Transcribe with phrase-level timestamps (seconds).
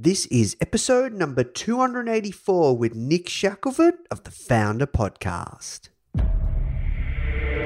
[0.00, 5.88] This is episode number 284 with Nick Shackelford of the Foundr Podcast.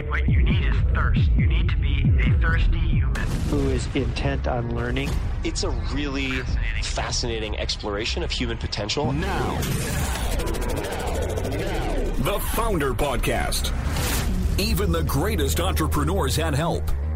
[0.08, 1.30] What you need is thirst.
[1.36, 3.14] You need to be a thirsty human.
[3.50, 5.10] who is intent on learning.
[5.45, 6.30] It's a really
[6.82, 9.12] fascinating exploration of human potential.
[9.12, 9.58] Now,
[12.16, 13.69] the Foundr Podcast.
[14.58, 16.91] Even the greatest entrepreneurs had help.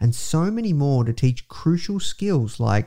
[0.00, 2.86] and so many more to teach crucial skills like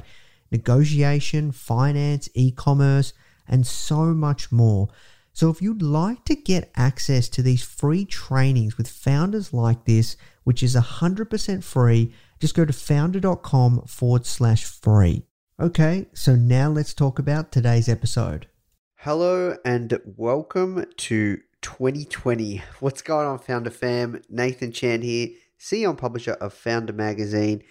[0.51, 3.13] negotiation, finance, e commerce,
[3.47, 4.89] and so much more.
[5.33, 10.17] So, if you'd like to get access to these free trainings with founders like this,
[10.43, 15.23] which is 100% free, just go to foundr.com forward slash free.
[15.59, 18.47] Okay, so now let's talk about today's episode.
[18.95, 22.61] Hello and welcome to 2020.
[22.79, 24.21] What's going on, Foundr Fam?
[24.29, 25.29] Nathan Chan here,
[25.61, 27.61] CEO and publisher of Foundr Magazine.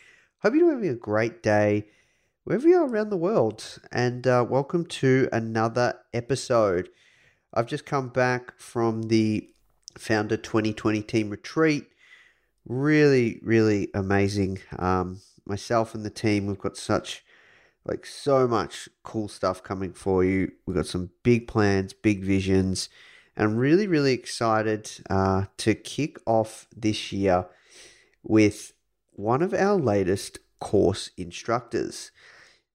[0.43, 1.89] Hope you're having a great day
[2.45, 6.89] wherever you are around the world, and uh, welcome to another episode.
[7.53, 9.51] I've just come back from the
[9.99, 11.89] Foundr 2020 team retreat.
[12.65, 14.61] Really, really amazing.
[14.79, 17.25] Um, myself and the team, we've got such
[17.85, 20.53] like so much cool stuff coming for you.
[20.65, 22.89] We've got some big plans, big visions,
[23.37, 27.47] and I'm really, really excited uh, to kick off this year
[28.23, 28.73] with
[29.13, 32.11] one of our latest course instructors.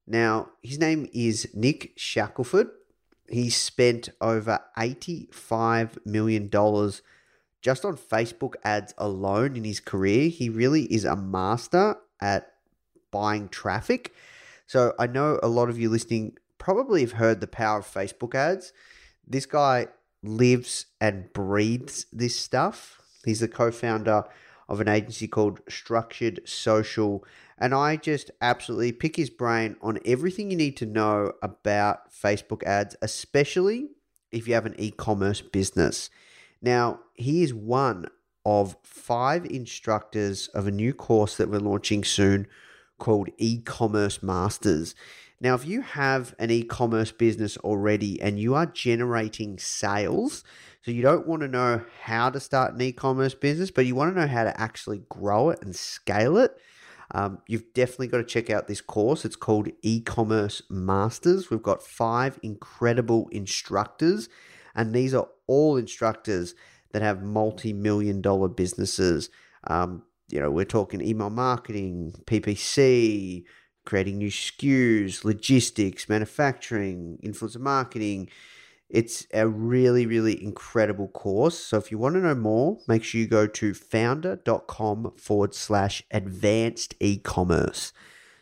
[0.07, 2.69] Now, his name is Nick Shackelford.
[3.29, 6.49] He spent over $85 million
[7.61, 10.29] just on Facebook ads alone in his career.
[10.29, 12.53] He really is a master at
[13.09, 14.13] buying traffic.
[14.67, 18.35] So I know a lot of you listening probably have heard the power of Facebook
[18.35, 18.73] ads.
[19.25, 19.87] This guy
[20.21, 23.01] lives and breathes this stuff.
[23.23, 24.25] He's the co founder
[24.67, 27.23] of an agency called Structured Social.
[27.57, 32.63] And I just absolutely pick his brain on everything you need to know about Facebook
[32.63, 33.89] ads, especially
[34.31, 36.09] if you have an e commerce business.
[36.61, 38.07] Now, he is one
[38.45, 42.47] of five instructors of a new course that we're launching soon
[42.97, 44.95] called E Commerce Masters.
[45.41, 50.43] Now, if you have an e commerce business already and you are generating sales,
[50.81, 53.95] so you don't want to know how to start an e commerce business, but you
[53.95, 56.57] want to know how to actually grow it and scale it,
[57.11, 59.25] um, you've definitely got to check out this course.
[59.25, 61.49] It's called E Commerce Masters.
[61.49, 64.29] We've got five incredible instructors,
[64.75, 66.55] and these are all instructors
[66.91, 69.29] that have multi million dollar businesses.
[69.65, 73.43] Um, you know, we're talking email marketing, PPC,
[73.85, 78.29] creating new SKUs, logistics, manufacturing, influencer marketing.
[78.89, 81.57] It's a really, really incredible course.
[81.57, 86.03] So if you want to know more, make sure you go to foundr.com forward slash
[86.11, 87.93] advanced e commerce.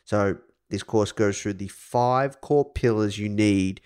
[0.04, 0.38] So
[0.70, 3.80] this course goes through the five core pillars you need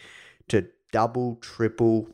[0.47, 2.09] to double, triple,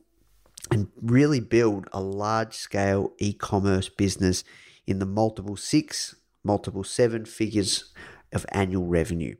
[0.71, 4.43] and really build a large scale e commerce business
[4.87, 7.93] in the multiple six, multiple seven figures
[8.31, 9.35] of annual revenue.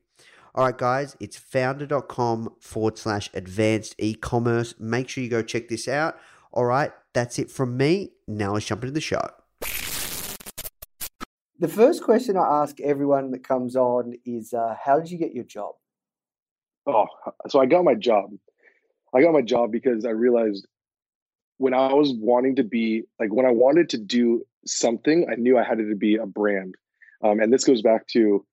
[0.55, 4.75] All right, guys, it's foundr.com forward slash advanced e commerce.
[4.79, 6.15] Make sure you go check this out.
[6.51, 8.11] All right, that's it from me.
[8.27, 9.27] Now let's jump into the show.
[11.57, 15.33] The first question I ask everyone that comes on is uh, How did you get
[15.33, 15.73] your job?
[16.85, 17.07] Oh,
[17.47, 18.29] so I got my job.
[19.11, 20.67] I got my job because I realized
[21.57, 25.57] when I was wanting to be like when I wanted to do something, I knew
[25.57, 26.75] I had to be a brand.
[27.23, 28.45] Um, and this goes back to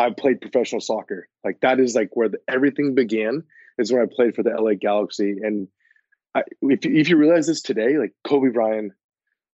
[0.00, 1.28] I played professional soccer.
[1.44, 3.42] Like that is like where the, everything began.
[3.78, 5.36] Is when I played for the LA Galaxy.
[5.42, 5.68] And
[6.34, 8.92] I, if if you realize this today, like Kobe Bryant,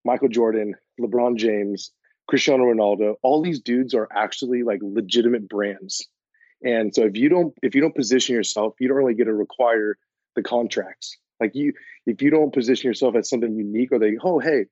[0.04, 1.90] Michael Jordan, LeBron James,
[2.28, 6.06] Cristiano Ronaldo, all these dudes are actually like legitimate brands.
[6.64, 9.34] And so if you don't if you don't position yourself, you don't really get to
[9.34, 9.98] require
[10.36, 11.16] the contracts.
[11.40, 11.72] Like you
[12.06, 14.66] if you don't position yourself as something unique or they oh hey,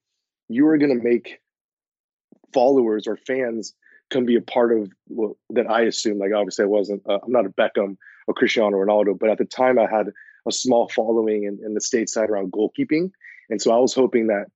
[0.48, 1.40] you are going to make
[2.52, 3.74] followers or fans
[4.14, 7.32] come be a part of well, that I assume like obviously I wasn't uh, I'm
[7.32, 7.96] not a Beckham
[8.26, 10.06] or Cristiano Ronaldo, but at the time I had
[10.46, 13.10] a small following in, in the stateside around goalkeeping.
[13.50, 14.46] And so I was hoping that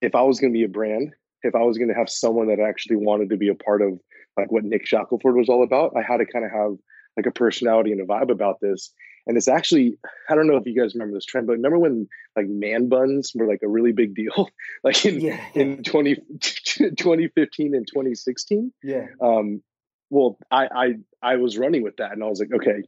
[0.00, 1.12] if I was going to be a brand,
[1.42, 3.98] if I was going to have someone that actually wanted to be a part of
[4.36, 6.76] like what Nick Shackelford was all about, I had to kind of have
[7.16, 8.92] like a personality and a vibe about this.
[9.26, 9.96] And it's actually,
[10.28, 13.32] I don't know if you guys remember this trend, but remember when like man buns
[13.34, 14.50] were like a really big deal,
[14.84, 15.40] like in Yeah.
[15.54, 18.72] in 20, 2015 and 2016?
[18.82, 19.06] Yeah.
[19.22, 19.62] Um,
[20.10, 22.82] well, I, I I was running with that, and I was like, okay.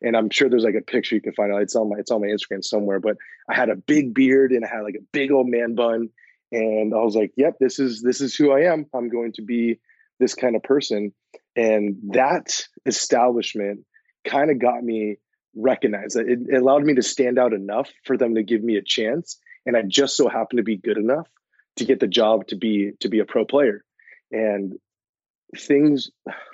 [0.00, 1.62] And I'm sure there's like a picture you can find out.
[1.62, 2.98] It's on my it's on my Instagram somewhere.
[2.98, 3.18] But
[3.48, 6.08] I had a big beard and I had like a big old man bun,
[6.50, 8.86] and I was like, yep, this is this is who I am.
[8.94, 9.78] I'm going to be
[10.18, 11.12] this kind of person.
[11.54, 13.80] And that establishment
[14.24, 15.18] kind of got me
[15.54, 16.16] recognized.
[16.16, 19.38] It, it allowed me to stand out enough for them to give me a chance.
[19.66, 21.28] And I just so happened to be good enough
[21.76, 23.84] to get the job to be to be a pro player.
[24.30, 24.74] And
[25.56, 26.10] things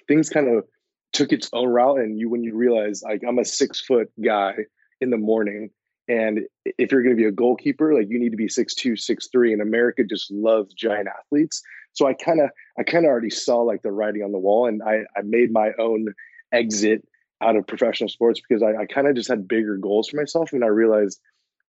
[0.06, 0.64] things kind of
[1.12, 2.00] took its own route.
[2.00, 4.54] And you when you realize like I'm a six foot guy
[5.00, 5.70] in the morning.
[6.08, 8.96] And if you're going to be a goalkeeper, like you need to be six two,
[8.96, 11.62] six three, and America just loves giant athletes.
[11.92, 14.66] So I kind of, I kind of already saw like the writing on the wall,
[14.66, 16.14] and I, I made my own
[16.52, 17.06] exit
[17.40, 20.52] out of professional sports because I, I kind of just had bigger goals for myself,
[20.52, 21.20] and I realized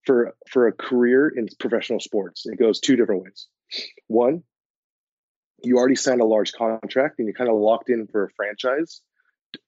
[0.06, 3.48] for for a career in professional sports, it goes two different ways.
[4.07, 4.44] One,
[5.63, 9.01] you already signed a large contract and you kind of locked in for a franchise,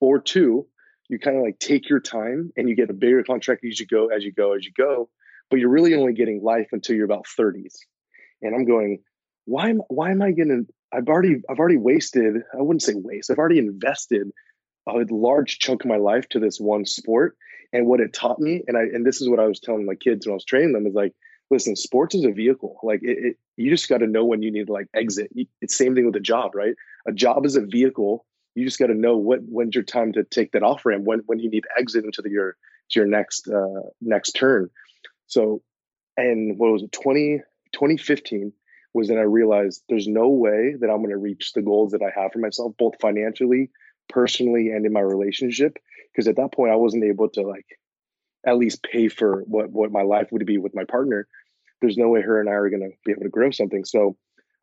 [0.00, 0.66] or two,
[1.08, 3.86] you kind of like take your time and you get a bigger contract as you
[3.86, 5.08] go, as you go, as you go,
[5.50, 7.74] but you're really only getting life until you're about 30s.
[8.40, 9.00] And I'm going,
[9.44, 10.62] why am why am I gonna
[10.92, 14.28] I've already I've already wasted, I wouldn't say waste, I've already invested
[14.86, 17.36] a large chunk of my life to this one sport.
[17.72, 19.94] And what it taught me, and I and this is what I was telling my
[19.94, 21.14] kids when I was training them, is like,
[21.50, 22.78] listen, sports is a vehicle.
[22.82, 25.30] Like it, it you just got to know when you need to like exit.
[25.60, 26.74] It's same thing with a job, right?
[27.06, 28.26] A job is a vehicle.
[28.54, 31.20] You just got to know what when's your time to take that off ramp, when
[31.26, 32.56] when you need to exit into the, your
[32.90, 34.68] to your next uh, next turn.
[35.26, 35.62] So,
[36.18, 37.38] and what was it, 20,
[37.72, 38.52] 2015
[38.92, 42.02] was then I realized there's no way that I'm going to reach the goals that
[42.02, 43.70] I have for myself, both financially,
[44.08, 45.78] personally, and in my relationship.
[46.12, 47.66] Because at that point, I wasn't able to like
[48.46, 51.26] at least pay for what what my life would be with my partner.
[51.80, 53.84] There's no way her and I are going to be able to grow something.
[53.84, 54.16] So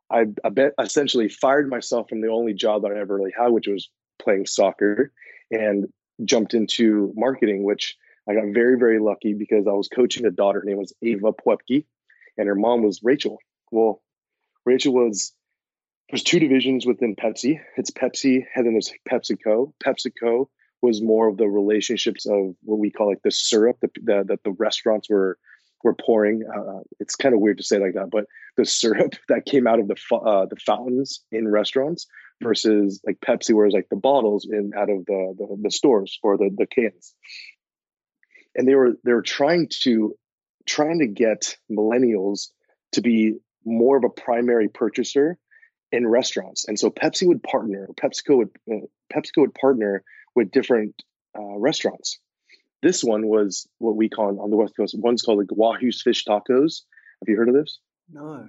[0.09, 3.51] I, I bet essentially fired myself from the only job that I ever really had,
[3.51, 5.11] which was playing soccer,
[5.51, 5.87] and
[6.25, 7.97] jumped into marketing, which
[8.27, 10.59] I got very, very lucky because I was coaching a daughter.
[10.59, 11.85] Her name was Ava Puepke,
[12.37, 13.37] and her mom was Rachel.
[13.71, 14.01] Well,
[14.65, 15.33] Rachel was
[16.09, 17.59] there's two divisions within Pepsi.
[17.77, 19.73] It's Pepsi, and then there's PepsiCo.
[19.83, 20.47] PepsiCo
[20.81, 24.51] was more of the relationships of what we call like the syrup that the, the
[24.51, 25.37] restaurants were
[25.83, 26.43] were pouring.
[26.43, 28.25] Uh, it's kind of weird to say like that, but
[28.57, 32.07] the syrup that came out of the uh, the fountains in restaurants
[32.41, 36.17] versus like Pepsi, where it's like the bottles in out of the the, the stores
[36.23, 37.13] or the the cans.
[38.55, 40.15] And they were they were trying to
[40.65, 42.47] trying to get millennials
[42.93, 45.37] to be more of a primary purchaser
[45.91, 46.65] in restaurants.
[46.67, 50.03] And so Pepsi would partner, PepsiCo would uh, PepsiCo would partner
[50.35, 51.01] with different
[51.37, 52.19] uh, restaurants.
[52.81, 54.95] This one was what we call on the West Coast.
[54.97, 56.81] One's called the Wahoo's Fish Tacos.
[57.21, 57.79] Have you heard of this?
[58.11, 58.47] No.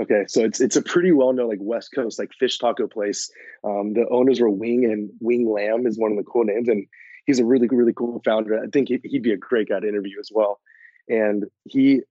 [0.00, 3.30] Okay, so it's it's a pretty well known like West Coast like fish taco place.
[3.64, 6.86] Um, the owners were Wing and Wing Lam is one of the cool names, and
[7.26, 8.62] he's a really really cool founder.
[8.62, 10.60] I think he'd be a great guy to interview as well.
[11.08, 12.02] And he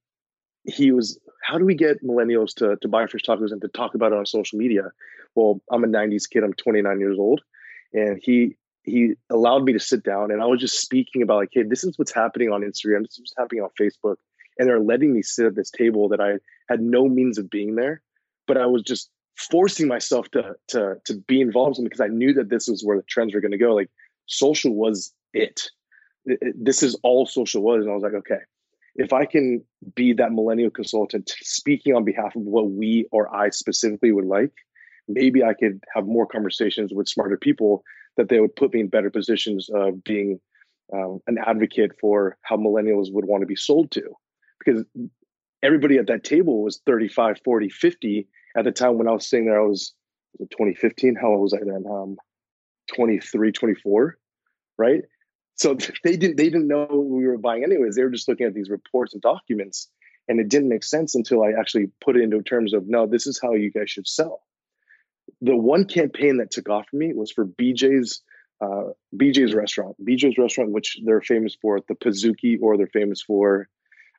[0.69, 3.95] he was how do we get millennials to to buy fish tacos and to talk
[3.95, 4.91] about it on social media?
[5.35, 6.43] Well, I'm a '90s kid.
[6.43, 7.41] I'm 29 years old,
[7.93, 11.49] and he he allowed me to sit down and I was just speaking about like,
[11.51, 13.01] hey, this is what's happening on Instagram.
[13.03, 14.15] This is what's happening on Facebook,
[14.57, 16.31] and they're letting me sit at this table that I
[16.69, 18.01] had no means of being there,
[18.47, 22.33] but I was just forcing myself to to to be involved in because I knew
[22.33, 23.73] that this was where the trends were going to go.
[23.75, 23.89] Like
[24.27, 25.69] social was it.
[26.25, 28.41] It- it- This is all social was, and I was like, okay,
[28.95, 29.63] if I can
[29.95, 34.51] be that millennial consultant speaking on behalf of what we or I specifically would like,
[35.07, 37.83] maybe I could have more conversations with smarter people
[38.17, 40.39] that they would put me in better positions of being
[40.93, 44.03] um, an advocate for how millennials would want to be sold to.
[44.63, 44.83] Because
[45.63, 48.27] everybody at that table was 35, 40, 50.
[48.57, 49.93] At the time when I was sitting there, I was,
[50.37, 51.15] was 2015.
[51.15, 51.85] How old was I then?
[51.89, 52.17] Um,
[52.95, 54.17] 23, 24,
[54.77, 55.01] right?
[55.59, 57.95] So they didn't they didn't know we were buying anyways.
[57.95, 59.89] They were just looking at these reports and documents,
[60.27, 63.27] and it didn't make sense until I actually put it into terms of no, this
[63.27, 64.41] is how you guys should sell.
[65.41, 68.21] The one campaign that took off for me was for BJ's
[68.61, 69.95] uh, BJ's restaurant.
[70.03, 73.69] BJ's restaurant, which they're famous for the Pizookie, or they're famous for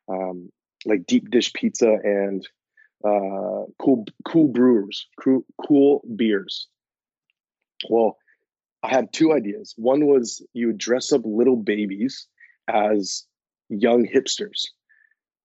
[0.07, 0.49] um,
[0.85, 2.47] like deep dish pizza and
[3.03, 6.67] uh, cool cool brewers, cool, cool beers.
[7.89, 8.17] Well,
[8.83, 9.73] I had two ideas.
[9.77, 12.27] One was you would dress up little babies
[12.67, 13.25] as
[13.69, 14.65] young hipsters.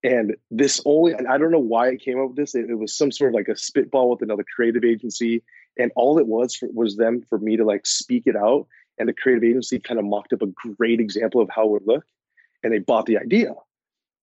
[0.02, 2.54] And this only, and I don't know why it came up with this.
[2.54, 5.42] It, it, was some sort of like a spitball with another creative agency.
[5.78, 8.66] And all it was for, was them for me to like speak it out.
[8.98, 11.86] And the creative agency kind of mocked up a great example of how it would
[11.86, 12.04] look.
[12.62, 13.54] And they bought the idea.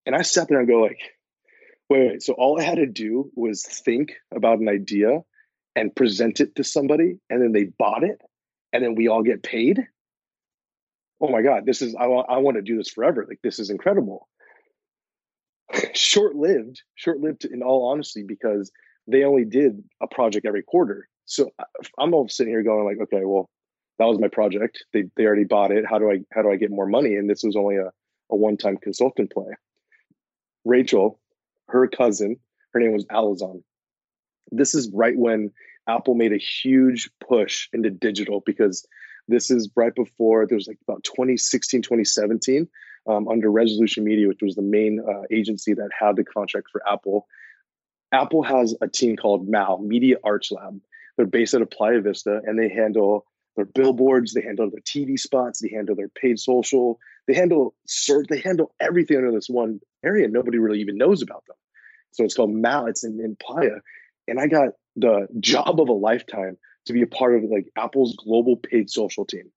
[0.05, 1.00] And I sat there and go like,
[1.89, 2.24] wait, wait.
[2.24, 5.20] So all I had to do was think about an idea
[5.75, 7.20] and present it to somebody.
[7.29, 8.22] And then they bought it
[8.73, 9.87] and then we all get paid?
[11.21, 13.69] Oh my god this is i, I want to do this forever like this is
[13.69, 14.27] incredible.
[15.93, 18.71] Short lived short lived in all honesty because
[19.07, 21.07] they only did a project every quarter.
[21.25, 21.51] So
[21.97, 23.49] i'm all sitting here going like okay well
[23.99, 24.83] that was my project.
[24.91, 25.85] They, they already bought it.
[25.87, 27.15] How do i how do i get more money?
[27.15, 27.91] And this was only a,
[28.31, 29.53] a one-time consultant play.
[30.65, 31.19] Rachel
[31.69, 32.37] her cousin
[32.73, 33.63] her name was alizon
[34.51, 35.51] this is right when
[35.87, 38.85] Apple made a huge push into digital because
[39.27, 42.67] this is right before there was like about 2016, 2017
[43.07, 46.81] um, under Resolution Media, which was the main uh, agency that had the contract for
[46.87, 47.27] Apple.
[48.11, 50.79] Apple has a team called MAL, Media Arts Lab.
[51.17, 53.25] They're based out of Playa Vista and they handle
[53.55, 58.25] their billboards, they handle their TV spots, they handle their paid social, they handle search,
[58.27, 60.27] they handle everything under this one area.
[60.27, 61.55] Nobody really even knows about them.
[62.11, 62.87] So it's called MAL.
[62.87, 63.79] It's in, in Playa.
[64.27, 68.15] And I got the job of a lifetime to be a part of like Apple's
[68.15, 69.51] global paid social team.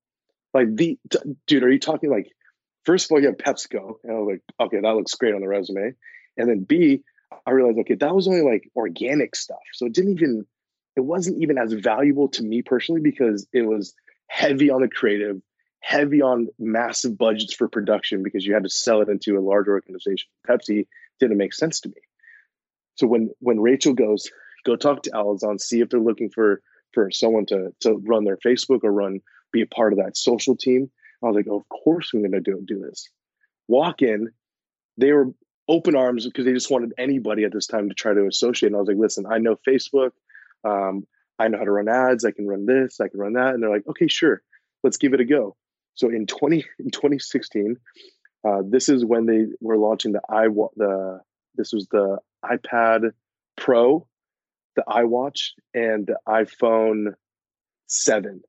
[0.54, 2.30] Like the t- dude, are you talking like
[2.84, 5.40] first of all you have PepsiCo, and I was like, okay, that looks great on
[5.40, 5.94] the resume,
[6.36, 7.02] and then B,
[7.46, 10.46] I realized okay, that was only like organic stuff, so it didn't even,
[10.96, 13.94] it wasn't even as valuable to me personally because it was
[14.28, 15.42] heavy on the creative,
[15.80, 19.68] heavy on massive budgets for production because you had to sell it into a large
[19.68, 20.28] organization.
[20.48, 20.86] Pepsi
[21.20, 22.00] didn't make sense to me.
[22.94, 24.30] So when when Rachel goes,
[24.66, 26.60] go talk to Alizon, see if they're looking for
[26.92, 29.20] for someone to to run their Facebook or run
[29.52, 30.90] be a part of that social team.
[31.22, 33.08] I was like, oh, of course I'm going to do do this.
[33.68, 34.30] Walk in,
[34.98, 35.32] they were
[35.68, 38.68] open arms because they just wanted anybody at this time to try to associate.
[38.68, 40.10] And I was like, listen, I know Facebook,
[40.64, 41.06] um,
[41.38, 43.62] I know how to run ads, I can run this, I can run that, and
[43.62, 44.42] they're like, okay, sure,
[44.82, 45.56] let's give it a go.
[45.94, 47.76] So in twenty in 2016,
[48.46, 50.46] uh, this is when they were launching the i
[50.76, 51.20] the
[51.56, 53.12] this was the iPad
[53.56, 54.06] Pro
[54.76, 57.14] the iWatch and the iPhone
[57.88, 58.42] 7.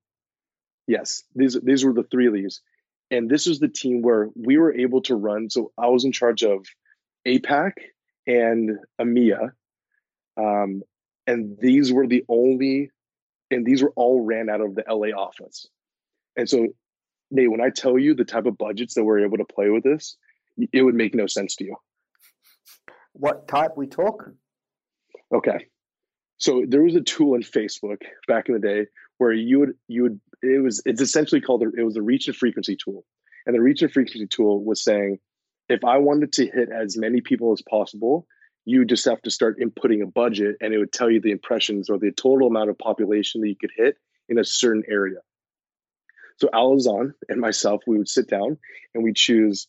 [0.86, 2.62] Yes, these these were the three of these.
[3.10, 5.50] And this was the team where we were able to run.
[5.50, 6.66] So I was in charge of
[7.26, 7.72] APAC
[8.26, 9.52] and EMEA.
[10.38, 10.84] Um,
[11.26, 12.92] and these were the only,
[13.50, 15.68] and these were all ran out of the LA office.
[16.36, 16.68] And so,
[17.32, 19.84] Nate, when I tell you the type of budgets that we're able to play with
[19.84, 20.18] this,
[20.74, 21.76] it would make no sense to you.
[23.14, 24.36] What type we talking?
[25.34, 25.68] Okay
[26.38, 28.86] so there was a tool in Facebook back in the day
[29.18, 32.36] where you would you would it was it's essentially called it was the reach and
[32.36, 33.06] frequency tool,
[33.46, 35.20] and the reach and frequency tool was saying
[35.70, 38.26] if I wanted to hit as many people as possible,
[38.66, 41.90] you just have to start inputting a budget, and it would tell you the impressions
[41.90, 43.98] or the total amount of population that you could hit
[44.30, 45.20] in a certain area.
[46.38, 48.58] So Alizon and myself, we would sit down
[48.94, 49.68] and we choose.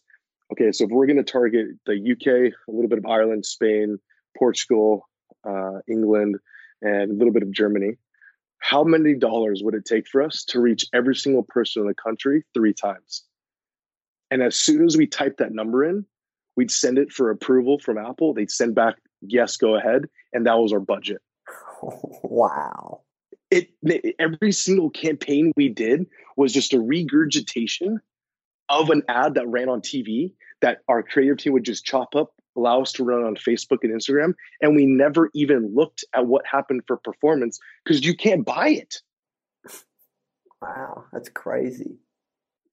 [0.53, 3.99] Okay, so if we're going to target the UK, a little bit of Ireland, Spain,
[4.37, 5.09] Portugal,
[5.45, 6.37] uh, England,
[6.83, 7.97] and a little bit of Germany.
[8.59, 11.95] How many dollars would it take for us to reach every single person in the
[11.95, 13.25] country three times?
[14.31, 16.05] And as soon as we typed that number in,
[16.57, 18.35] we'd send it for approval from Apple.
[18.35, 20.07] They'd send back, yes, go ahead.
[20.33, 21.23] And that was our budget.
[22.25, 23.03] Wow.
[23.51, 23.71] It
[24.19, 26.07] every single campaign we did
[26.37, 28.01] was just a regurgitation
[28.69, 32.35] of an ad that ran on TV that our creative team would just chop up
[32.59, 34.35] allow us to run on Facebook and Instagram.
[34.61, 39.01] And we never even looked at what happened for performance because you can't buy it.
[40.61, 41.99] Wow, that's crazy.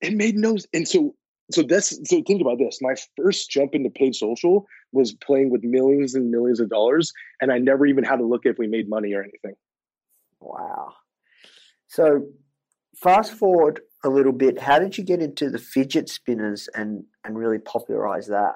[0.01, 1.15] It made no and so
[1.51, 2.79] so that's so think about this.
[2.81, 7.51] My first jump into paid social was playing with millions and millions of dollars, and
[7.51, 9.55] I never even had to look if we made money or anything.
[10.39, 10.93] Wow.
[11.87, 12.27] So
[12.95, 17.37] fast forward a little bit, how did you get into the fidget spinners and and
[17.37, 18.55] really popularize that?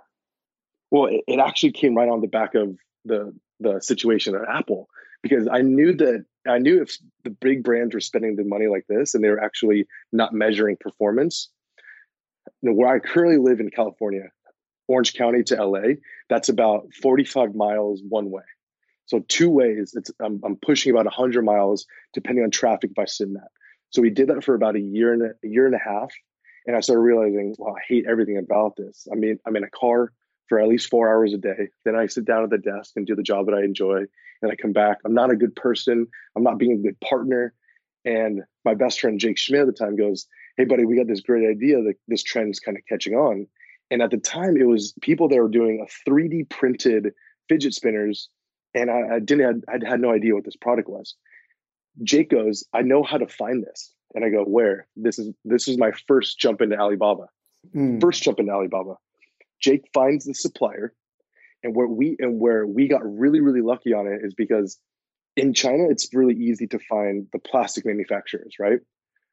[0.92, 4.88] Well, it, it actually came right on the back of the the situation at Apple
[5.22, 8.86] because I knew that I knew if the big brands were spending the money like
[8.88, 11.50] this and they were actually not measuring performance.
[12.62, 14.30] You know, where I currently live in California,
[14.88, 15.96] Orange County to LA,
[16.30, 18.44] that's about 45 miles one way.
[19.06, 23.50] So two ways, it's I'm, I'm pushing about 100 miles depending on traffic in that.
[23.92, 26.12] So we did that for about a year and a, a year and a half,
[26.66, 29.08] and I started realizing, well, I hate everything about this.
[29.12, 30.12] I mean, I'm in a car
[30.50, 31.70] for at least four hours a day.
[31.86, 34.04] Then I sit down at the desk and do the job that I enjoy.
[34.42, 34.98] And I come back.
[35.06, 36.08] I'm not a good person.
[36.36, 37.54] I'm not being a good partner.
[38.06, 40.28] And my best friend Jake Schmidt at the time goes,
[40.58, 43.48] Hey, buddy, we got this great idea that this trend is kind of catching on.
[43.92, 47.14] And at the time, it was people that were doing a 3D printed
[47.48, 48.30] fidget spinners.
[48.74, 51.16] And I, I didn't had, I had no idea what this product was.
[52.04, 53.94] Jake goes, I know how to find this.
[54.16, 54.88] And I go, where?
[54.96, 57.28] This is this is my first jump into Alibaba.
[57.76, 58.02] Mm.
[58.02, 58.96] First jump into Alibaba.
[59.60, 60.94] Jake finds the supplier,
[61.64, 64.78] and where we and where we got really really lucky on it is because
[65.36, 68.80] in China it's really easy to find the plastic manufacturers, right?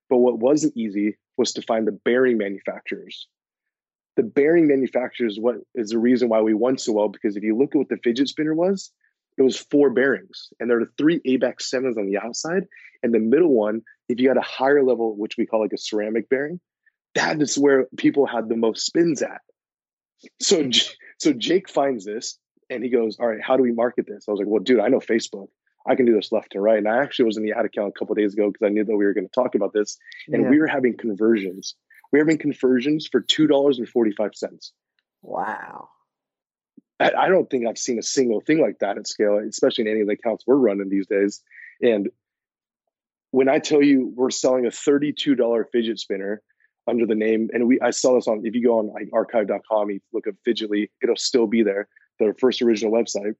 [0.08, 3.26] But what wasn't easy was to find the bearing manufacturers.
[4.16, 7.56] The bearing manufacturers what is the reason why we won so well because if you
[7.56, 8.92] look at what the fidget spinner was,
[9.38, 12.64] it was four bearings, and there are three ABEC sevens on the outside,
[13.02, 15.78] and the middle one, if you had a higher level, which we call like a
[15.78, 16.58] ceramic bearing,
[17.14, 19.40] that is where people had the most spins at.
[20.40, 20.68] So,
[21.18, 22.38] so Jake finds this
[22.70, 24.80] and he goes, "All right, how do we market this?" I was like, "Well, dude,
[24.80, 25.48] I know Facebook.
[25.88, 27.92] I can do this left and right." And I actually was in the ad account
[27.94, 29.98] a couple days ago because I knew that we were going to talk about this,
[30.28, 30.50] and Yeah.
[30.50, 31.74] we were having conversions.
[32.12, 34.72] We were having conversions for two dollars and forty five cents.
[35.22, 35.88] Wow.
[36.98, 39.90] I, I don't think I've seen a single thing like that at scale, especially in
[39.90, 41.42] any of the accounts we're running these days.
[41.82, 42.08] And
[43.32, 46.42] when I tell you we're selling a $32 fidget spinner
[46.88, 49.90] under the name, and we I saw this on if you go on like archive.com,
[49.90, 51.88] you look up Fidgetly, it'll still be there,
[52.18, 53.34] their first original website.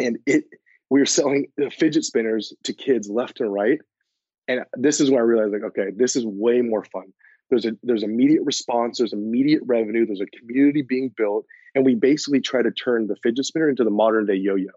[0.00, 0.44] And it
[0.90, 3.78] we were selling the fidget spinners to kids left and right.
[4.46, 7.12] And this is when I realized like, okay, this is way more fun.
[7.48, 11.94] There's a there's immediate response, there's immediate revenue, there's a community being built, and we
[11.94, 14.70] basically try to turn the fidget spinner into the modern day yo-yo.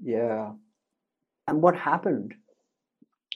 [0.00, 0.52] Yeah.
[1.48, 2.34] And what happened?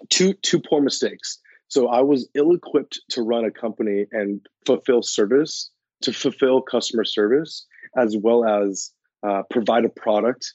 [0.09, 1.39] Two two poor mistakes.
[1.73, 5.71] So I was ill-equipped to run a company and fulfill service,
[6.03, 8.91] to fulfill customer service, as well as
[9.27, 10.53] uh, provide a product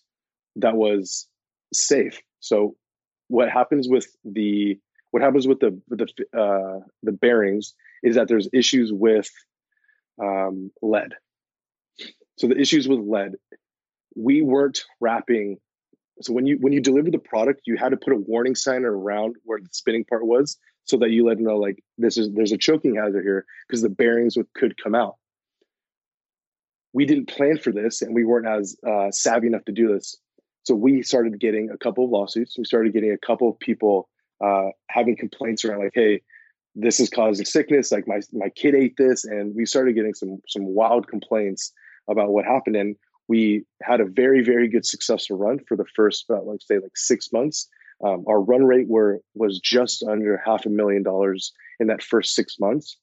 [0.58, 1.28] that was
[1.74, 2.20] safe.
[2.40, 2.76] So
[3.30, 4.78] what happens with the
[5.10, 6.06] what happens with the the
[6.40, 9.28] uh, the bearings is that there's issues with
[10.22, 11.14] um, lead.
[12.38, 13.32] So the issues with lead,
[14.16, 15.58] we weren't wrapping.
[16.22, 18.86] So when you when you deliver the product, you had to put a warning sign
[18.86, 22.30] around where the spinning part was, so that you let them know like this is
[22.34, 25.16] there's a choking hazard here because the bearings would, could come out.
[26.94, 30.16] We didn't plan for this, and we weren't as uh, savvy enough to do this.
[30.64, 32.58] So we started getting a couple of lawsuits.
[32.58, 34.10] We started getting a couple of people
[34.44, 36.22] uh, having complaints around like, "Hey,
[36.74, 37.92] this is causing sickness.
[37.92, 41.74] Like my my kid ate this," and we started getting some some wild complaints
[42.10, 42.78] about what happened.
[42.78, 42.96] And
[43.28, 46.96] we had a very very good successful run for the first about like say like
[46.96, 47.68] six months.
[48.04, 52.36] Um, our run rate were was just under half a million dollars in that first
[52.36, 52.98] six months,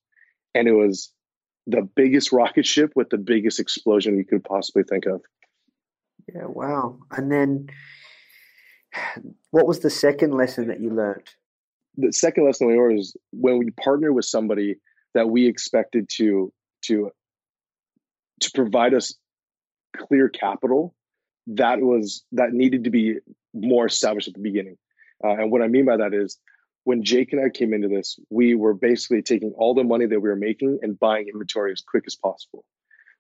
[0.55, 1.13] and it was
[1.67, 5.21] the biggest rocket ship with the biggest explosion you could possibly think of.
[6.33, 6.99] Yeah, wow.
[7.11, 7.67] And then
[9.51, 11.29] what was the second lesson that you learned?
[11.97, 14.77] the second lesson we learned is when we partner with somebody
[15.15, 16.53] that we expected to
[16.83, 17.11] to
[18.41, 19.15] to provide us
[19.97, 20.95] clear capital
[21.47, 23.17] that was that needed to be
[23.53, 24.77] more established at the beginning
[25.23, 26.39] uh, and what i mean by that is
[26.85, 30.21] when jake and i came into this we were basically taking all the money that
[30.21, 32.65] we were making and buying inventory as quick as possible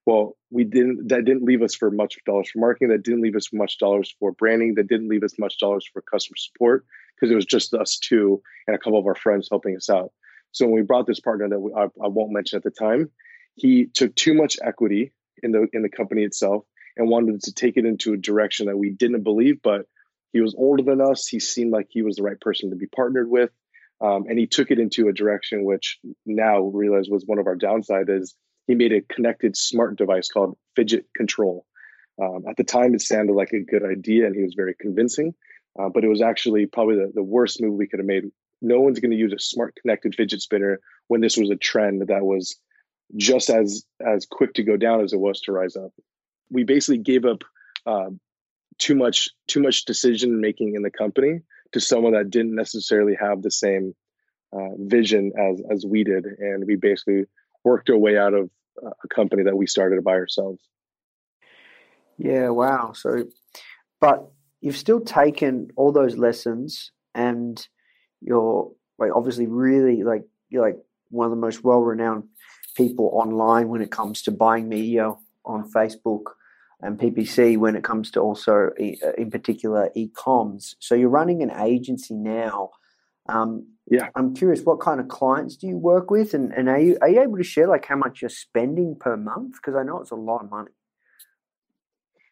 [0.07, 3.37] well we didn't that didn't leave us for much dollars for marketing that didn't leave
[3.37, 7.31] us much dollars for branding that didn't leave us much dollars for customer support because
[7.31, 10.13] it was just us two and a couple of our friends helping us out.
[10.53, 13.11] So when we brought this partner that we, I, I won't mention at the time,
[13.55, 16.65] he took too much equity in the in the company itself
[16.97, 19.63] and wanted to take it into a direction that we didn't believe.
[19.63, 19.87] But
[20.35, 21.29] he was older than us.
[21.29, 23.51] He seemed like he was the right person to be partnered with,
[24.01, 27.55] um, and he took it into a direction which now realize was one of our
[27.55, 28.35] downside is
[28.67, 31.65] he made a connected smart device called Fidget Control.
[32.21, 35.35] Um, at the time, it sounded like a good idea, and he was very convincing.
[35.79, 38.25] Uh, but it was actually probably the, the worst move we could have made.
[38.61, 42.03] No one's going to use a smart connected fidget spinner when this was a trend
[42.09, 42.57] that was
[43.17, 45.93] just as as quick to go down as it was to rise up.
[46.51, 47.45] We basically gave up
[47.87, 48.11] uh,
[48.79, 51.41] too much too much decision making in the company
[51.73, 53.95] to someone that didn't necessarily have the same
[54.53, 57.25] uh, vision as as we did, and we basically
[57.65, 58.51] worked our way out of
[58.85, 60.63] uh, a company that we started by ourselves.
[62.19, 62.93] Yeah, wow.
[62.95, 63.25] So,
[64.01, 67.67] but you've still taken all those lessons, and
[68.21, 70.79] you're like obviously really like you're like
[71.11, 72.25] one of the most well-renowned
[72.77, 75.13] people online when it comes to buying media
[75.45, 76.33] on Facebook
[76.85, 80.77] and PPC when it comes to also uh, in particular e-coms.
[80.79, 82.71] So you're running an agency now.
[83.29, 84.09] Um, Yeah.
[84.15, 87.09] I'm curious, what kind of clients do you work with, and, and are you are
[87.09, 89.55] you able to share like how much you're spending per month?
[89.57, 90.73] Because I know it's a lot of money.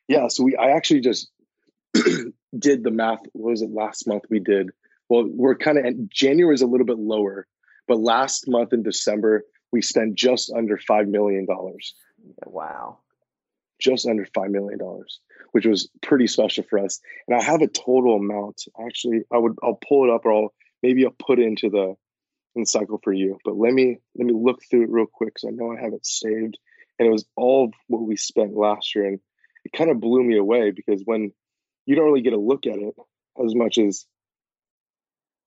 [0.09, 1.31] Yeah, so we I actually just
[2.59, 3.21] did the math.
[3.33, 4.71] What was it last month we did?
[5.09, 7.47] Well, we're kind of January is a little bit lower,
[7.88, 11.95] but last month in December we spent just under five million dollars,
[12.47, 12.99] Wow.
[13.83, 15.21] Just under five million dollars,
[15.53, 17.01] which was pretty special for us.
[17.29, 18.62] And I have a total amount.
[18.87, 21.95] Actually, I would I'll pull it up or I'll maybe I'll put it into the
[22.55, 23.38] in the cycle for you.
[23.45, 25.95] But let me let me look through it real quick because I know I have
[25.95, 26.59] it saved.
[26.99, 29.18] And it was all of what we spent last year, and
[29.64, 31.33] it kind of blew me away because when
[31.87, 32.95] you don't really get a look at it
[33.45, 34.07] as much as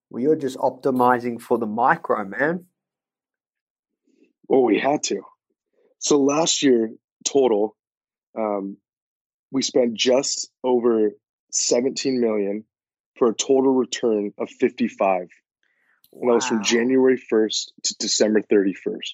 [0.10, 2.66] Well, you're just optimizing for the micro, man.
[4.50, 5.22] well we had to.
[6.00, 6.90] So last year
[7.24, 7.76] total,
[8.38, 8.78] um,
[9.52, 11.12] we spent just over
[11.52, 12.66] 17 million
[13.18, 15.28] for a total return of 55.
[16.14, 19.14] And that was from January 1st to December 31st.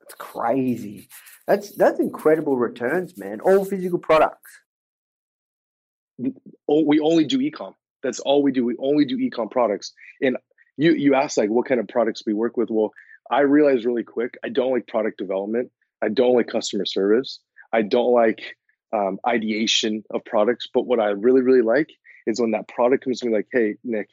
[0.00, 1.08] That's crazy.
[1.46, 3.40] That's that's incredible returns, man.
[3.40, 4.50] All physical products.
[6.18, 7.74] we only do ecom.
[8.02, 8.64] That's all we do.
[8.64, 9.92] We only do ecom products.
[10.20, 10.36] And
[10.76, 12.70] you you asked like what kind of products we work with.
[12.70, 12.92] Well,
[13.30, 15.70] I realized really quick I don't like product development.
[16.02, 17.40] I don't like customer service.
[17.72, 18.56] I don't like
[18.92, 20.68] um, ideation of products.
[20.72, 21.90] But what I really really like
[22.26, 24.08] is when that product comes to me like, hey Nick,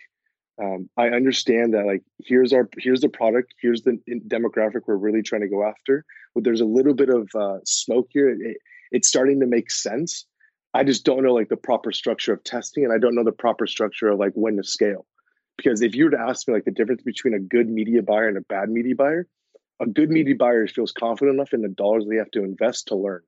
[0.61, 5.21] um, I understand that like here's our here's the product, here's the demographic we're really
[5.21, 6.05] trying to go after.
[6.33, 8.29] But there's a little bit of uh, smoke here.
[8.29, 8.57] It,
[8.91, 10.25] it's starting to make sense.
[10.73, 13.31] I just don't know like the proper structure of testing, and I don't know the
[13.31, 15.05] proper structure of like when to scale.
[15.57, 18.27] Because if you were to ask me like the difference between a good media buyer
[18.27, 19.27] and a bad media buyer,
[19.79, 22.95] a good media buyer feels confident enough in the dollars they have to invest to
[22.95, 23.21] learn.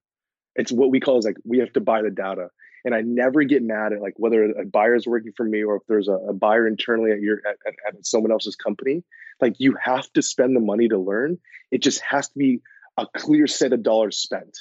[0.59, 2.49] It's what we call is like we have to buy the data.
[2.83, 5.77] And I never get mad at like whether a buyer is working for me or
[5.77, 9.03] if there's a, a buyer internally at your at, at, at someone else's company.
[9.41, 11.37] Like you have to spend the money to learn.
[11.71, 12.61] It just has to be
[12.97, 14.57] a clear set of dollars spent.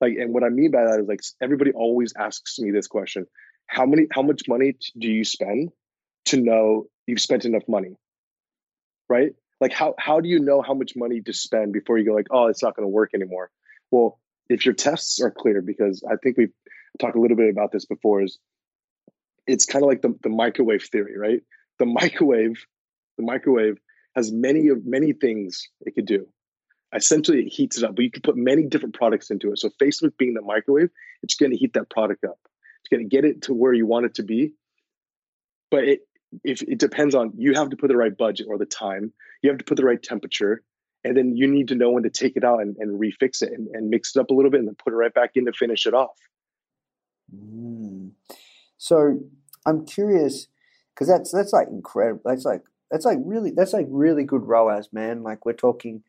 [0.00, 3.26] Like, and what I mean by that is like everybody always asks me this question:
[3.66, 5.70] How many, how much money do you spend
[6.26, 7.96] to know you've spent enough money?
[9.10, 9.32] Right?
[9.60, 12.28] Like, how how do you know how much money to spend before you go like,
[12.30, 13.50] oh, it's not going to work anymore?
[13.90, 16.52] Well, if your tests are clear, because I think we've
[16.98, 18.38] talked a little bit about this before, is
[19.46, 21.42] it's kind of like the, the microwave theory, right?
[21.78, 22.64] The microwave,
[23.16, 23.78] the microwave
[24.14, 26.26] has many of many things it could do
[26.94, 29.58] essentially it heats it up, but you can put many different products into it.
[29.58, 30.90] So Facebook being the microwave,
[31.22, 32.38] it's going to heat that product up.
[32.80, 34.52] It's going to get it to where you want it to be.
[35.70, 36.00] But it
[36.42, 39.50] if it depends on you have to put the right budget or the time, you
[39.50, 40.62] have to put the right temperature,
[41.04, 43.52] and then you need to know when to take it out and, and refix it
[43.52, 45.44] and, and mix it up a little bit and then put it right back in
[45.44, 46.16] to finish it off.
[47.34, 48.12] Mm.
[48.78, 49.20] So
[49.66, 50.48] I'm curious
[50.94, 52.22] because that's that's like incredible.
[52.24, 55.22] That's like that's like really that's like really good ROAS, man.
[55.22, 56.02] Like we're talking,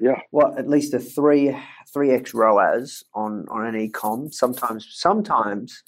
[0.00, 0.20] Yeah.
[0.32, 1.56] Well, at least a three
[1.92, 4.32] three x ROAS on on an ecom.
[4.32, 5.82] Sometimes sometimes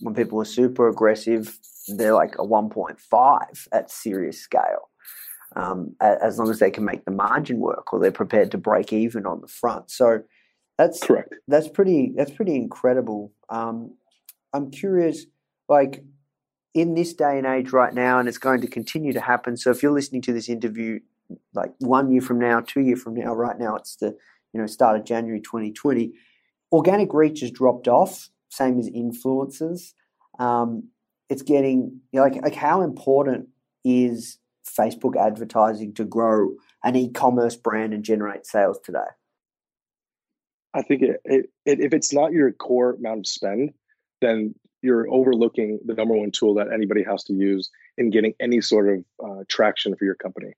[0.00, 4.90] when people are super aggressive, they're like a one point five at serious scale.
[5.56, 8.92] Um, as long as they can make the margin work or they're prepared to break
[8.92, 9.90] even on the front.
[9.90, 10.22] So
[10.78, 11.34] that's Correct.
[11.48, 13.32] that's pretty that's pretty incredible.
[13.48, 13.96] Um,
[14.52, 15.26] I'm curious,
[15.68, 16.04] like
[16.74, 19.56] in this day and age right now, and it's going to continue to happen.
[19.56, 21.00] So if you're listening to this interview,
[21.54, 24.16] like one year from now, two year from now, right now it's the
[24.52, 26.12] you know start of January 2020.
[26.72, 29.92] Organic reach has dropped off, same as influencers.
[30.38, 30.88] Um,
[31.28, 33.48] it's getting you know, like like how important
[33.84, 38.98] is Facebook advertising to grow an e-commerce brand and generate sales today?
[40.74, 43.72] I think it, it, it if it's not your core amount of spend,
[44.20, 48.60] then you're overlooking the number one tool that anybody has to use in getting any
[48.60, 50.52] sort of uh, traction for your company.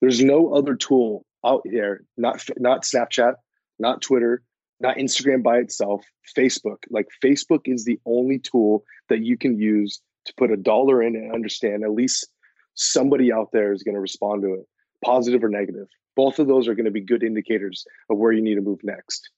[0.00, 3.34] There's no other tool out there, not not Snapchat,
[3.78, 4.42] not Twitter,
[4.80, 6.04] not Instagram by itself,
[6.36, 6.78] Facebook.
[6.90, 11.16] Like Facebook is the only tool that you can use to put a dollar in
[11.16, 12.26] and understand at least
[12.74, 14.66] somebody out there is going to respond to it,
[15.04, 15.86] positive or negative.
[16.16, 18.80] Both of those are going to be good indicators of where you need to move
[18.82, 19.30] next.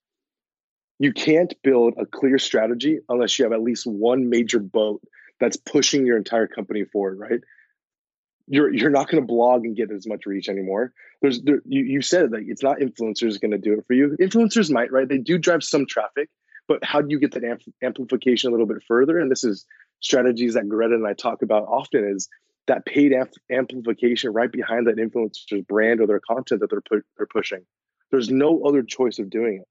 [0.98, 5.02] You can't build a clear strategy unless you have at least one major boat
[5.40, 7.40] that's pushing your entire company forward, right?
[8.46, 10.92] You're you're not going to blog and get as much reach anymore.
[11.20, 14.16] There's there, you you said like it's not influencers going to do it for you.
[14.20, 15.08] Influencers might, right?
[15.08, 16.28] They do drive some traffic,
[16.68, 19.18] But how do you get that amp- amplification a little bit further?
[19.18, 19.66] And this is
[20.00, 22.28] strategies that Greta and I talk about often is
[22.66, 27.04] that paid amp- amplification right behind that influencer's brand or their content that they're pu-
[27.16, 27.64] they're pushing.
[28.10, 29.68] There's no other choice of doing it.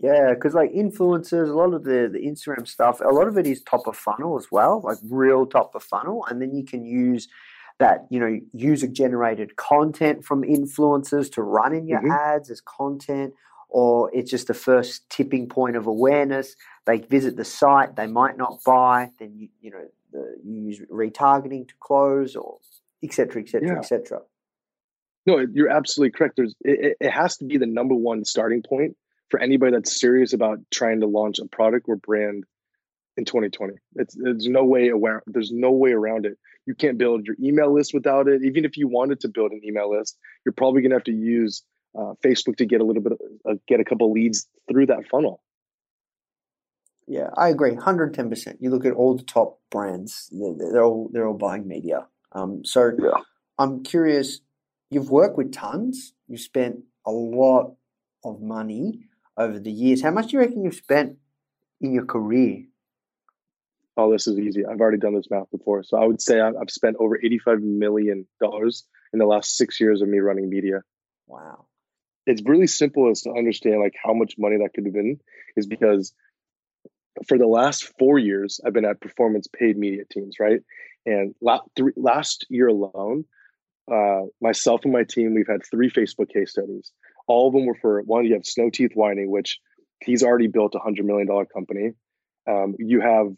[0.00, 3.46] Yeah, because like influencers, a lot of the the Instagram stuff, a lot of it
[3.46, 6.84] is top of funnel as well, like real top of funnel, and then you can
[6.84, 7.28] use
[7.80, 12.16] that you know user generated content from influencers to run in your Mhm.
[12.36, 13.34] ads as content
[13.68, 18.36] or it's just the first tipping point of awareness they visit the site they might
[18.36, 22.58] not buy then you you know the, you use retargeting to close or
[23.02, 24.20] etc etc etc
[25.26, 26.36] No, you're absolutely correct.
[26.36, 28.96] There's it, it- has to be the number one starting point
[29.30, 32.44] for anybody that's serious about trying to launch a product or brand
[33.18, 33.74] in 2020.
[33.96, 36.38] It's there's no way aware there's no way around it.
[36.66, 38.42] You can't build your email list without it.
[38.44, 41.12] Even if you wanted to build an email list, you're probably going to have to
[41.12, 41.62] use
[41.98, 43.18] uh, Facebook to get a little bit of,
[43.48, 45.42] uh, get a couple leads through that funnel.
[47.08, 51.26] Yeah i agree 110% you look at all the top brands they're, they're all they're
[51.26, 53.22] all buying media um, so Yeah.
[53.58, 54.40] i'm curious
[54.90, 57.74] you've worked with tons you've spent a lot
[58.24, 59.00] of money
[59.36, 61.16] over the years how much do you reckon you've spent
[61.80, 62.64] in your career
[64.00, 64.64] Oh, this is easy.
[64.64, 67.60] I've already done this math before, so I would say I've, I've spent over 85
[67.62, 70.82] million dollars in the last six years of me running media.
[71.26, 71.64] wow
[72.26, 75.18] it's really simple as to understand like how much money that could have been
[75.56, 76.12] is because
[77.26, 80.60] for the last four years i've been at performance paid media teams right?
[81.06, 81.60] And la-
[81.96, 83.24] last year alone
[83.90, 86.92] uh, myself and my team we've had three facebook case studies.
[87.26, 89.58] All of them were for one you have snow teeth whitening which
[90.04, 91.92] he's already built a hundred million dollar company.
[92.46, 93.28] Um, you have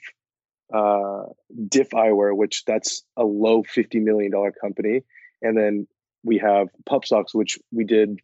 [0.73, 1.25] uh,
[1.69, 5.03] diff eyewear which that's a low 50 million dollar company.
[5.43, 5.87] And then
[6.23, 8.19] we have pup socks which we did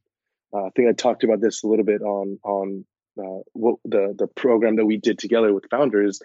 [0.52, 2.84] uh, I think I talked about this a little bit on on
[3.18, 6.20] uh, what the the program that we did together with founders.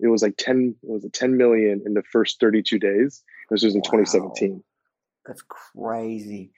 [0.00, 0.74] It was like ten.
[0.82, 3.22] It was a ten million in the first thirty two days.
[3.50, 3.90] This was in Wow.
[3.90, 4.64] twenty seventeen.
[5.26, 6.52] That's crazy.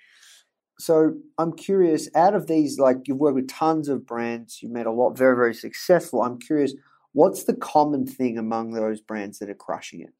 [0.78, 4.86] So I'm curious, out of these, like you've worked with tons of brands, you've made
[4.86, 6.22] a lot very, very successful.
[6.22, 6.74] I'm curious,
[7.12, 10.12] what's the common thing among those brands that are crushing it?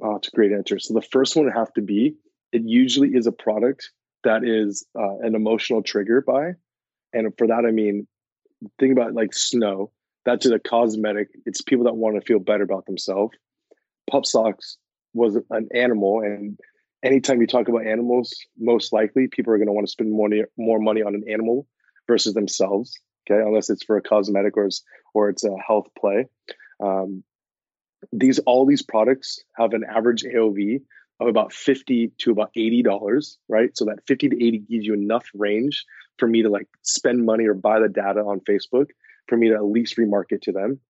[0.00, 0.78] Oh, it's a great answer.
[0.78, 2.16] So the first one would have to be
[2.52, 3.90] it usually is a product
[4.24, 6.52] that is uh, an emotional trigger by,
[7.12, 8.06] and for that I mean,
[8.78, 9.90] think about like snow.
[10.24, 11.28] That's a cosmetic.
[11.46, 13.36] It's people that want to feel better about themselves.
[14.10, 14.76] Pup socks
[15.14, 16.58] was an animal, and
[17.02, 20.28] anytime you talk about animals, most likely people are going to want to spend more
[20.28, 21.66] money, more money on an animal
[22.06, 22.92] versus themselves.
[23.30, 24.82] Okay, unless it's for a cosmetic or it's,
[25.14, 26.26] or it's a health play.
[26.82, 27.22] Um,
[28.12, 30.82] these all these products have an average AOV
[31.20, 33.76] of about 50 to about $80, right?
[33.76, 35.84] So that 50 to 80 gives you enough range
[36.18, 38.86] for me to like spend money or buy the data on Facebook
[39.28, 40.80] for me to at least remarket to them.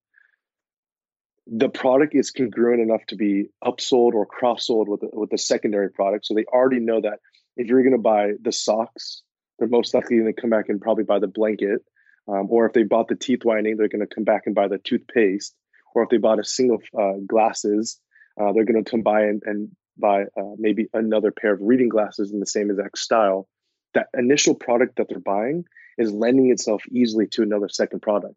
[1.47, 5.91] The product is congruent enough to be upsold or cross-sold with the, with the secondary
[5.91, 6.27] product.
[6.27, 7.19] So they already know that
[7.57, 9.23] if you're going to buy the socks,
[9.59, 11.83] they're most likely going to come back and probably buy the blanket.
[12.29, 14.69] Um, or if they bought the teeth whitening, they're going to come back and buy
[14.69, 15.55] the toothpaste.
[15.95, 17.99] Or if they bought a single uh, glasses,
[18.41, 21.89] uh, they're going to come by and, and buy uh, maybe another pair of reading
[21.89, 23.49] glasses in the same exact style.
[23.95, 25.65] That initial product that they're buying
[25.99, 28.35] is lending itself easily to another second product.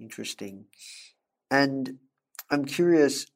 [0.00, 0.66] Interesting.
[1.50, 1.98] And
[2.50, 3.26] I'm curious,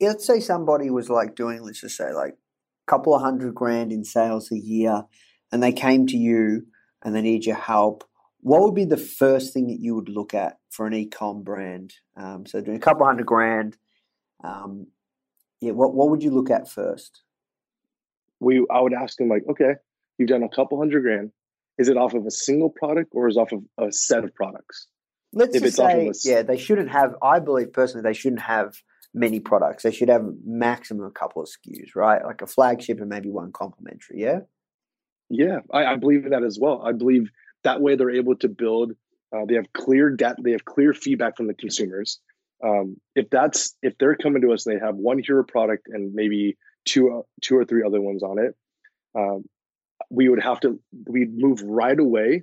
[0.00, 3.92] let's say somebody was like doing, let's just say, like a couple of hundred grand
[3.92, 5.04] in sales a year,
[5.52, 6.66] and they came to you
[7.02, 8.04] and they need your help.
[8.40, 11.94] What would be the first thing that you would look at for an e-com brand?
[12.16, 13.76] Um, so doing a couple hundred grand,
[14.44, 14.86] um,
[15.60, 15.72] yeah.
[15.72, 17.22] What what would you look at first?
[18.40, 19.74] We I would ask them like, okay,
[20.18, 21.32] you've done a couple hundred grand.
[21.78, 24.34] Is it off of a single product or is it off of a set of
[24.34, 24.86] products?
[25.32, 27.14] Let's If just it's off of say, yeah, they shouldn't have.
[27.22, 28.74] I believe personally, they shouldn't have
[29.12, 29.82] many products.
[29.82, 32.24] They should have maximum a couple of SKUs, right?
[32.24, 34.20] Like a flagship and maybe one complimentary.
[34.20, 34.40] Yeah.
[35.28, 36.82] Yeah, I, I believe in that as well.
[36.82, 37.30] I believe
[37.64, 38.92] that way they're able to build.
[39.34, 40.36] Uh, they have clear data.
[40.40, 42.20] They have clear feedback from the consumers.
[42.64, 46.14] Um, if that's if they're coming to us and they have one hero product and
[46.14, 48.54] maybe two two or three other ones on it,
[49.18, 49.44] um,
[50.10, 52.42] we would have to we'd move right away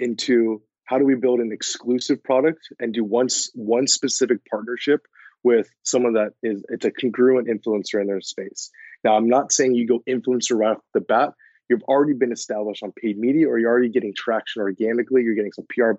[0.00, 5.06] into how do we build an exclusive product and do one one specific partnership
[5.44, 8.70] with someone that is it's a congruent influencer in their space.
[9.04, 11.30] Now, I'm not saying you go influencer right off the bat
[11.72, 15.52] you've already been established on paid media or you're already getting traction organically you're getting
[15.52, 15.92] some pr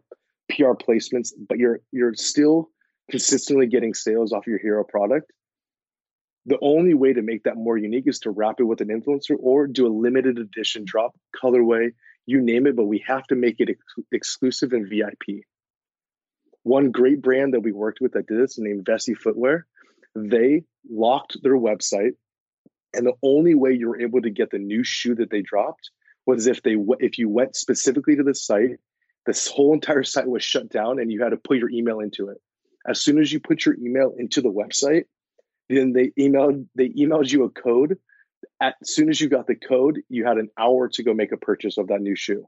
[0.50, 2.70] pr placements but you're you're still
[3.10, 5.32] consistently getting sales off your hero product
[6.46, 9.36] the only way to make that more unique is to wrap it with an influencer
[9.40, 11.90] or do a limited edition drop colorway
[12.26, 15.24] you name it but we have to make it ex- exclusive and vip
[16.64, 19.68] one great brand that we worked with that did this named Vessi Footwear,
[20.16, 22.14] they locked their website,
[22.94, 25.92] and the only way you were able to get the new shoe that they dropped
[26.26, 28.78] was if they if you went specifically to the site,
[29.26, 32.30] this whole entire site was shut down, and you had to put your email into
[32.30, 32.38] it.
[32.88, 35.06] As soon as you put your email into the website,
[35.70, 37.98] then they emailed they emailed you a code.
[38.62, 41.38] As soon as you got the code, you had an hour to go make a
[41.38, 42.48] purchase of that new shoe.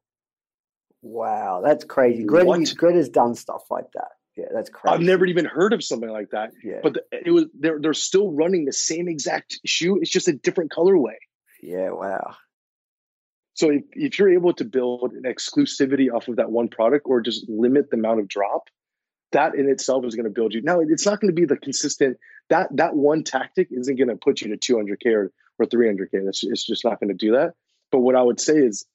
[1.02, 2.24] Wow, that's crazy.
[2.24, 2.76] Greta, What?
[2.78, 4.10] Greta's done stuff like that.
[4.36, 4.94] Yeah, that's crazy.
[4.94, 6.52] I've never even heard of something like that.
[6.64, 6.80] Yeah.
[6.84, 10.00] But the, it was they're they're still running the same exact shoe.
[10.02, 11.16] It's just a different colorway.
[11.62, 12.36] Yeah, wow.
[13.54, 17.22] So if, if you're able to build an exclusivity off of that one product or
[17.22, 18.68] just limit the amount of drop,
[19.36, 20.62] that in itself is going to build you.
[20.62, 22.18] Now it's not going to be the consistent
[22.50, 26.24] that that one tactic isn't going to put you to 200k or, or 300k.
[26.26, 27.54] That's it's just not going to do that.
[27.92, 28.86] But what I would say is,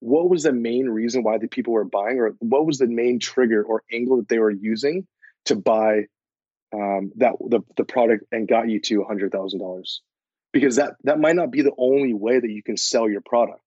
[0.00, 3.18] what was the main reason why the people were buying, or what was the main
[3.18, 5.06] trigger or angle that they were using
[5.44, 6.06] to buy
[6.72, 10.00] um, that the the product and got you to hundred thousand dollars?
[10.52, 13.62] Because that that might not be the only way that you can sell your product.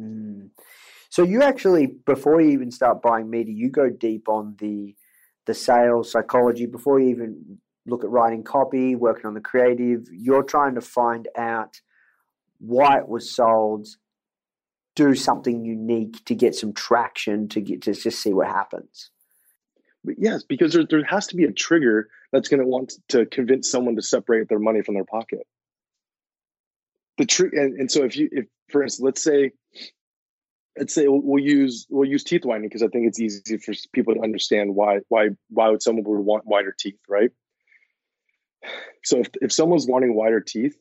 [0.00, 0.50] Mm.
[1.10, 4.94] So you actually, before you even start buying media, you go deep on the
[5.46, 10.06] the sales psychology before you even look at writing copy, working on the creative.
[10.12, 11.80] You're trying to find out
[12.58, 13.88] why it was sold,
[14.94, 19.10] do something unique to get some traction to get to just see what happens.
[20.04, 23.26] But yes, because there, there has to be a trigger that's going to want to
[23.26, 25.46] convince someone to separate their money from their pocket.
[27.18, 29.52] The trick, and, and so if you, if for instance, let's say,
[30.78, 34.14] let's say we'll, use we'll use teeth whitening because I think it's easy for people
[34.14, 37.30] to understand why why why would someone would want wider teeth, right?
[39.04, 40.76] So if if someone's wanting wider teeth,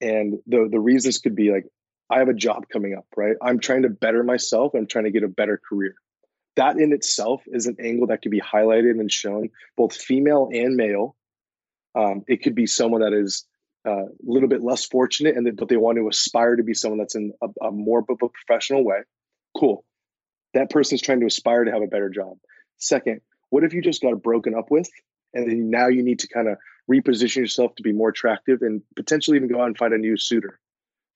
[0.00, 1.64] and the the reasons could be like,
[2.10, 3.36] I have a job coming up, right?
[3.42, 4.74] I'm trying to better myself.
[4.74, 5.94] I'm trying to get a better career
[6.56, 10.76] that in itself is an angle that could be highlighted and shown both female and
[10.76, 11.16] male
[11.94, 13.44] um, it could be someone that is
[13.86, 16.74] uh, a little bit less fortunate and that, but they want to aspire to be
[16.74, 19.00] someone that's in a, a more of a professional way
[19.56, 19.84] cool
[20.54, 22.36] that person's trying to aspire to have a better job
[22.78, 24.90] second what if you just got broken up with
[25.34, 26.58] and then now you need to kind of
[26.90, 30.16] reposition yourself to be more attractive and potentially even go out and find a new
[30.16, 30.58] suitor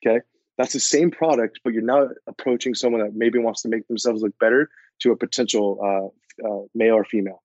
[0.04, 0.20] okay
[0.58, 4.22] that's the same product but you're now approaching someone that maybe wants to make themselves
[4.22, 4.70] look better
[5.00, 7.42] to a potential uh, uh, male or female.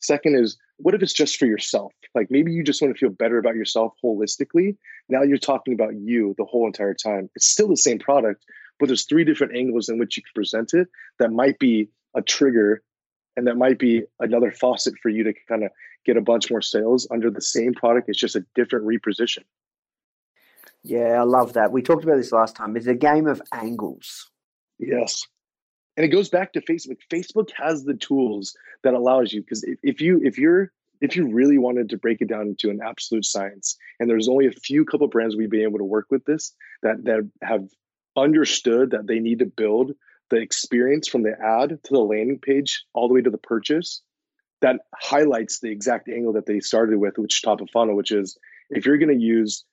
[0.00, 1.92] Second is, what if it's just for yourself?
[2.14, 4.76] Like maybe you just want to feel better about yourself holistically.
[5.08, 7.28] Now you're talking about you the whole entire time.
[7.34, 8.44] It's still the same product,
[8.80, 10.88] but there's three different angles in which you can present it
[11.18, 12.82] that might be a trigger
[13.36, 15.70] and that might be another faucet for you to kind of
[16.04, 18.08] get a bunch more sales under the same product.
[18.08, 19.44] It's just a different reposition.
[20.82, 21.72] Yeah, I love that.
[21.72, 22.76] We talked about this last time.
[22.76, 24.30] It's a game of angles.
[24.78, 25.22] Yes.
[25.96, 26.96] And it goes back to Facebook.
[27.12, 31.30] Facebook has the tools that allows you because if, if you if you're if you
[31.30, 34.84] really wanted to break it down into an absolute science, and there's only a few
[34.84, 37.68] couple brands we've been able to work with this that that have
[38.20, 39.92] understood that they need to build
[40.30, 44.02] the experience from the ad to the landing page all the way to the purchase
[44.60, 48.36] that highlights the exact angle that they started with, which top of funnel, which is
[48.68, 49.64] if you're going to use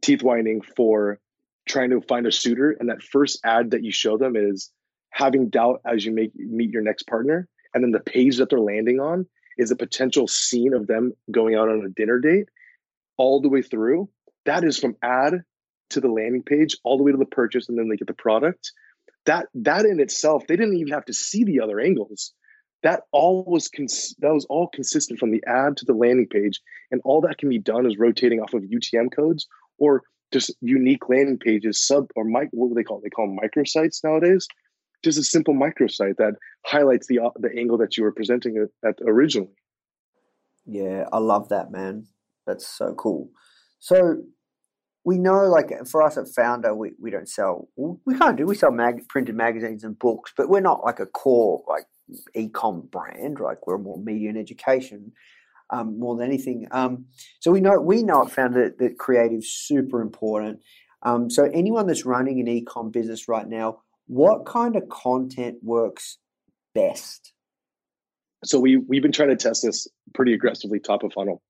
[0.00, 1.20] teeth whitening for
[1.68, 4.70] trying to find a suitor, and that first ad that you show them is
[5.10, 8.60] having doubt as you make meet your next partner, and then the page that they're
[8.60, 9.26] landing on
[9.58, 12.48] is a potential scene of them going out on a dinner date,
[13.18, 14.08] all the way through.
[14.46, 15.44] That is from ad
[15.90, 18.14] to the landing page, all the way to the purchase, and then they get the
[18.14, 18.72] product.
[19.26, 22.32] That that in itself, they didn't even have to see the other angles
[22.82, 26.60] that all was cons- that was all consistent from the ad to the landing page
[26.90, 29.46] and all that can be done is rotating off of utm codes
[29.78, 33.26] or just unique landing pages sub or mic what do they call it they call
[33.26, 34.46] them microsites nowadays
[35.02, 39.52] just a simple microsite that highlights the the angle that you were presenting at originally
[40.66, 42.06] Yeah, I love that, man.
[42.46, 43.30] That's so cool.
[43.78, 44.22] So
[45.04, 48.54] we know, like, for us at Foundr, we, we don't sell, we can't do, we
[48.54, 51.86] sell mag, printed magazines and books, but we're not like a core, like,
[52.34, 55.12] e-com brand, like, we're more media and education.
[55.72, 57.04] Um, more than anything, um,
[57.38, 60.58] so we know we know at Foundr that, that creative's super important.
[61.02, 66.18] Um, so anyone that's running an e-com business right now, what kind of content works
[66.74, 67.34] best?
[68.44, 71.42] so we we've been trying to test this pretty aggressively top of funnel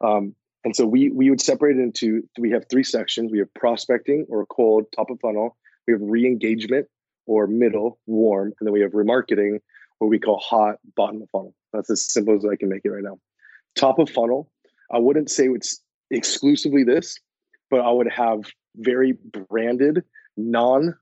[0.00, 3.30] um, and so we we would separate it into we have three sections.
[3.30, 5.56] We have prospecting or cold top of funnel.
[5.86, 6.86] We have re-engagement
[7.26, 8.52] or middle warm.
[8.58, 9.60] And then we have remarketing
[9.98, 11.54] what we call hot bottom of funnel.
[11.72, 13.18] That's as simple as i can make it right now.
[13.76, 14.50] Top of funnel
[14.90, 17.18] i wouldn't say it's exclusively this
[17.70, 18.40] but i would have
[18.76, 19.12] very
[19.50, 20.02] branded
[20.38, 20.94] non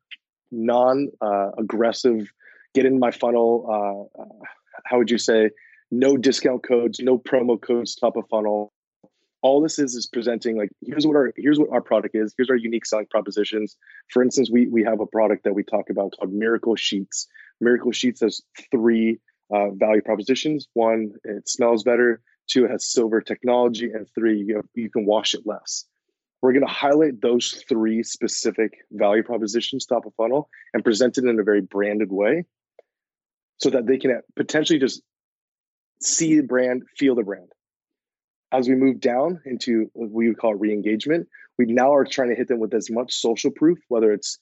[0.50, 2.28] non uh, aggressive
[2.74, 4.46] get in my funnel uh,
[4.84, 5.50] how would you say?
[5.90, 8.72] No discount codes, no promo codes, top of funnel.
[9.46, 12.34] All this is is presenting like here's what our here's what our product is.
[12.36, 13.76] Here's our unique selling propositions.
[14.12, 17.28] For instance, we we have a product that we talk about called Miracle Sheets.
[17.60, 18.42] Miracle Sheets has
[18.72, 19.20] three
[19.54, 20.66] uh, value propositions.
[20.74, 22.20] One, it smells better.
[22.48, 25.84] Two, it has silver technology, and three, you, you can wash it less.
[26.42, 31.24] We're going to highlight those three specific value propositions top of funnel and present it
[31.24, 32.46] in a very branded way
[33.58, 35.02] so that they can potentially just
[36.02, 37.48] see the brand, feel the brand.
[38.52, 41.28] As we move down into what we would call re-engagement,
[41.58, 44.38] we now are trying to hit them with as much social proof, whether it's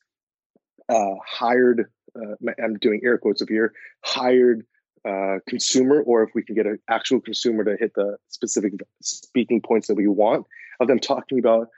[0.88, 1.86] uh, hired,
[2.16, 3.72] uh, I'm doing air quotes of here,
[4.05, 4.66] hired
[5.09, 9.61] uh, consumer, or if we can get an actual consumer to hit the specific speaking
[9.61, 10.46] points that we want
[10.80, 11.68] of them talking about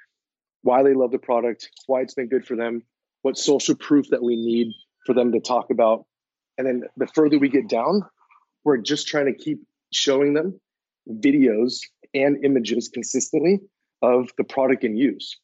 [0.62, 2.82] why they love the product, why it's been good for them,
[3.22, 4.72] what social proof that we need
[5.04, 6.04] for them to talk about.
[6.58, 8.02] And then the further we get down,
[8.64, 9.58] we're just trying to keep
[9.92, 10.60] showing them
[11.08, 11.80] videos
[12.22, 13.60] and images consistently
[14.02, 15.38] of the product in use.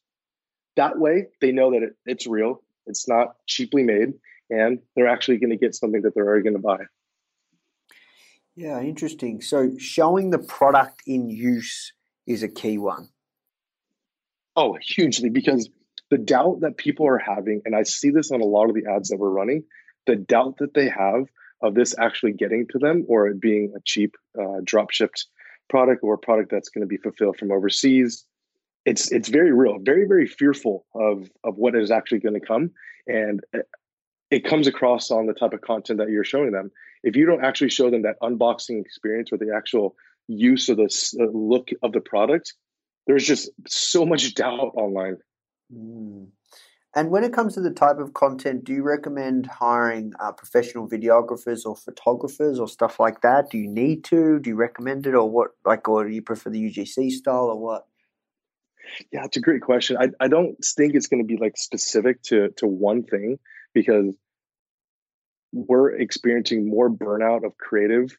[0.75, 4.13] That way, they know that it, it's real, it's not cheaply made,
[4.49, 6.79] and they're actually going to get something that they're already going to buy.
[8.55, 9.41] Yeah, interesting.
[9.41, 11.93] So showing the product in use
[12.27, 13.09] is a key one.
[14.55, 15.69] Oh, hugely, because
[16.11, 18.83] the doubt that people are having, and I see this on a lot of the
[18.87, 19.63] ads that we're running,
[20.05, 21.25] the doubt that they have
[21.61, 25.25] of this actually getting to them or it being a cheap uh, drop shipped
[25.69, 28.25] product or a product that's going to be fulfilled from overseas
[28.85, 32.71] it's it's very real very very fearful of of what is actually going to come.
[33.07, 33.41] And
[34.31, 36.71] it comes across on the type of content that you're showing them.
[37.03, 39.95] If you don't actually show them that unboxing experience or the actual
[40.27, 42.53] use of the look of the product
[43.05, 45.17] there's just so much doubt online.
[45.73, 46.27] Mm.
[46.95, 50.87] And when it comes to the type of content, do you recommend hiring uh, professional
[50.87, 53.49] videographers or photographers or stuff like that?
[53.49, 54.39] Do you need to?
[54.39, 55.51] Do you recommend it, or what?
[55.65, 57.87] Like, or do you prefer the UGC style, or what?
[59.11, 59.97] Yeah, it's a great question.
[59.97, 63.39] I, I don't think it's going to be like specific to to one thing
[63.73, 64.13] because
[65.51, 68.15] we're experiencing more burnout of creative,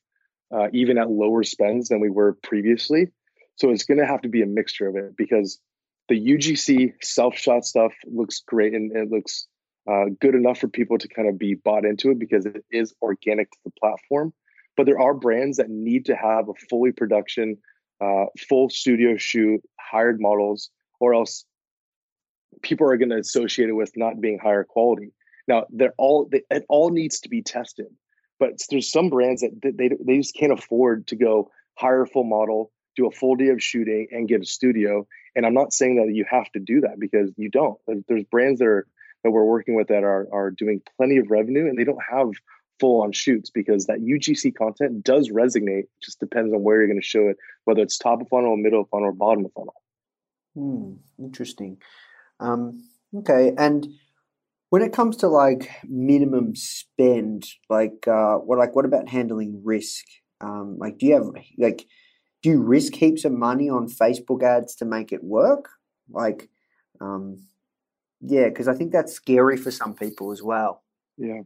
[0.52, 3.08] uh, even at lower spends than we were previously.
[3.56, 5.60] So it's going to have to be a mixture of it because
[6.08, 9.46] the UGC self shot stuff looks great and it looks
[9.90, 12.94] uh, good enough for people to kind of be bought into it because it is
[13.02, 14.32] organic to the platform.
[14.76, 17.58] But there are brands that need to have a fully production,
[18.00, 21.44] uh, full studio shoot, hired models, or else
[22.62, 25.12] people are going to associate it with not being higher quality.
[25.46, 27.86] Now, they're all they, it all needs to be tested,
[28.38, 32.24] but there's some brands that they they just can't afford to go hire a full
[32.24, 35.96] model, do a full day of shooting, and get a studio and I'm not saying
[35.96, 37.78] that you have to do that because you don't.
[38.08, 38.86] There's brands that are
[39.22, 42.28] that we're working with that are are doing plenty of revenue and they don't have
[42.80, 45.84] full on shoots because that UGC content does resonate.
[46.02, 48.82] Just depends on where you're going to show it, whether it's top of funnel, middle
[48.82, 49.74] of funnel, or bottom of funnel.
[50.54, 51.78] Hmm, interesting.
[52.38, 52.80] Um,
[53.16, 53.88] okay, and
[54.70, 60.04] when it comes to like minimum spend, like uh, what like what about handling risk?
[60.40, 61.86] Um, like, do you have like
[62.44, 65.70] do you risk heaps of money on Facebook ads to make it work?
[66.10, 66.50] Like,
[67.00, 67.38] um,
[68.20, 70.82] yeah, because I think that's scary for some people as well.
[71.16, 71.40] Yeah,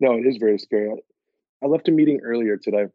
[0.00, 1.02] no, it is very scary.
[1.62, 2.88] I left a meeting earlier today,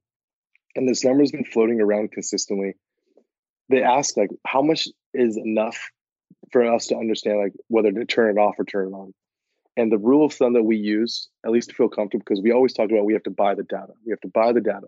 [0.76, 2.76] and this number has been floating around consistently.
[3.68, 5.90] They asked like, how much is enough
[6.52, 9.16] for us to understand like whether to turn it off or turn it on.
[9.76, 12.52] And the rule of thumb that we use, at least to feel comfortable, because we
[12.52, 13.94] always talk about we have to buy the data.
[14.06, 14.88] We have to buy the data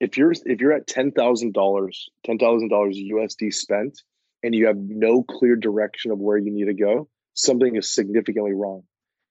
[0.00, 4.00] if you're if you're at ten thousand dollars, ten thousand dollars USD spent,
[4.42, 8.54] and you have no clear direction of where you need to go, something is significantly
[8.54, 8.82] wrong.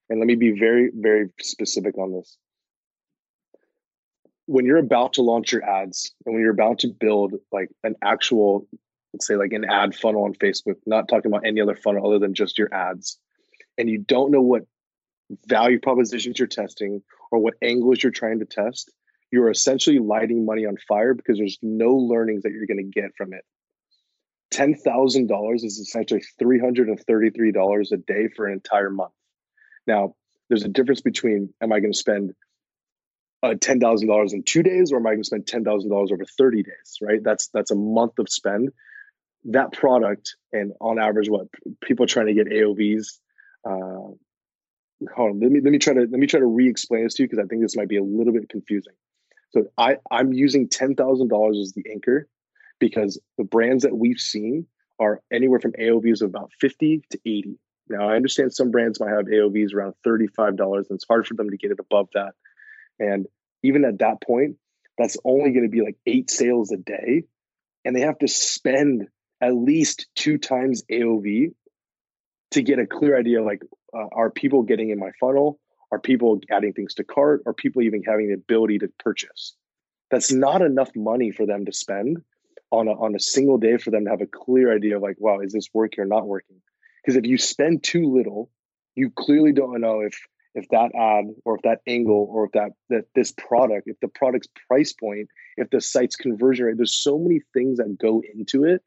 [0.10, 2.38] And let me be very, very specific on this.
[4.46, 7.96] When you're about to launch your ads and when you're about to build like an
[8.04, 8.68] actual,
[9.14, 12.20] let's say like an ad funnel on Facebook, not talking about any other funnel other
[12.20, 13.20] than just your ads,
[13.78, 14.64] and you don't know what
[15.46, 18.92] value propositions you're testing or what angles you're trying to test,
[19.32, 23.12] you're essentially lighting money on fire because there's no learnings that you're going to get
[23.18, 23.44] from it.
[24.54, 29.14] $10,000 is essentially $333 a day for an entire month.
[29.86, 30.16] Now,
[30.50, 32.34] there's a difference between am I going to spend
[33.44, 36.98] uh, $10,000 in two days or am I going to spend $10,000 over 30 days,
[37.02, 37.24] right?
[37.24, 38.70] That's that's a month of spend.
[39.46, 41.48] That product, and on average, what
[41.82, 43.20] people are trying to get AOVs.
[43.66, 44.16] Uh,
[45.16, 47.24] hold on, let me let me try to let me try to re-explain this to
[47.24, 48.94] you because I think this might be a little bit confusing.
[49.52, 52.28] So I, I'm using $10,000 as the anchor
[52.80, 54.68] because the brands that we've seen
[55.00, 57.58] are anywhere from AOVs of about 50 to 80.
[57.89, 61.50] Now, I understand some brands might have AOVs around $35, and it's hard for them
[61.50, 62.34] to get it above that.
[63.00, 63.26] And
[63.64, 64.58] even at that point,
[64.97, 67.24] that's only going to be like eight sales a day,
[67.84, 69.08] and they have to spend
[69.41, 71.54] at least two times AOV
[72.52, 73.62] to get a clear idea of like,
[73.93, 75.60] uh, are people getting in my funnel?
[75.92, 77.44] Are people adding things to cart?
[77.46, 79.56] Are people even having the ability to purchase?
[80.12, 82.18] That's not enough money for them to spend
[82.72, 85.18] on a, on a single day for them to have a clear idea of like,
[85.20, 86.62] wow, is this working or not working?
[87.04, 88.50] Because if you spend too little,
[88.96, 90.20] you clearly don't know if
[90.56, 94.08] if that ad or if that angle or if that that this product, if the
[94.08, 98.66] product's price point, if the site's conversion rate, there's so many things that go into
[98.66, 98.82] it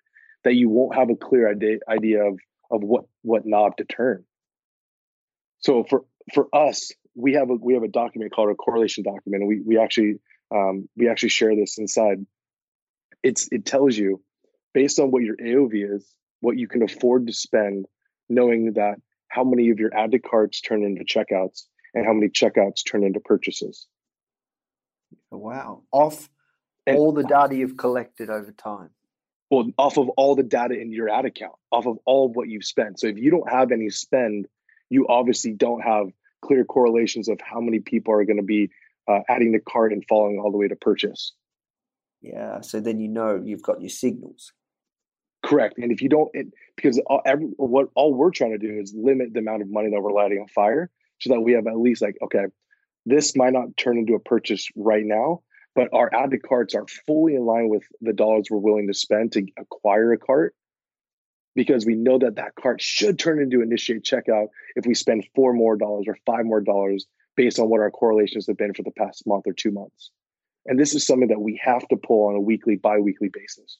[0.44, 2.38] that you won't have a clear idea idea of
[2.70, 4.24] of what what knob to turn.
[5.60, 9.42] So for for us, we have a we have a document called a correlation document,
[9.42, 10.20] and we we actually
[10.54, 12.24] um, we actually share this inside.
[13.22, 14.22] It's it tells you
[14.74, 16.06] based on what your AOV is,
[16.40, 17.86] what you can afford to spend,
[18.28, 18.96] knowing that
[19.28, 21.64] how many of your add to carts turn into checkouts
[21.94, 23.86] and how many checkouts turn into purchases.
[25.30, 25.82] Wow.
[25.92, 26.28] Off
[26.86, 28.90] And- all the data you've collected over time.
[29.50, 32.48] well off of all the data in your ad account off of all of what
[32.48, 34.46] you've spent so if you don't have any spend
[34.92, 36.08] you obviously don't have
[36.42, 38.70] clear correlations of how many people are going to be
[39.08, 41.32] uh, adding the cart and following all the way to purchase
[42.20, 42.60] Yeah.
[42.60, 44.52] So then you know you've got your signals.
[45.42, 48.78] correct and if you don't it, because all, every, what all we're trying to do
[48.80, 50.88] is limit the amount of money that we're lighting on fire
[51.20, 52.46] so that we have at least like okay
[53.04, 55.42] this might not turn into a purchase right now
[55.74, 58.94] but our add to carts are fully in line with the dollars we're willing to
[58.94, 60.54] spend to acquire a cart
[61.54, 65.52] because we know that that cart should turn into initiate checkout if we spend four
[65.52, 68.90] more dollars or five more dollars based on what our correlations have been for the
[68.92, 70.10] past month or two months
[70.66, 73.78] and this is something that we have to pull on a weekly bi-weekly basis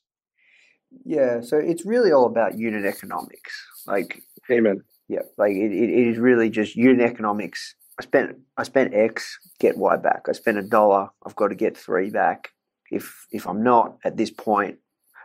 [1.05, 1.41] Yeah.
[1.41, 3.53] So it's really all about unit economics.
[3.87, 7.75] Like amen Yeah, like it, it, it is really just unit economics.
[7.99, 10.27] I spent I spent X, get Y back.
[10.29, 12.51] I spent a dollar, I've got to get three back.
[12.91, 14.79] If if I'm not at this point,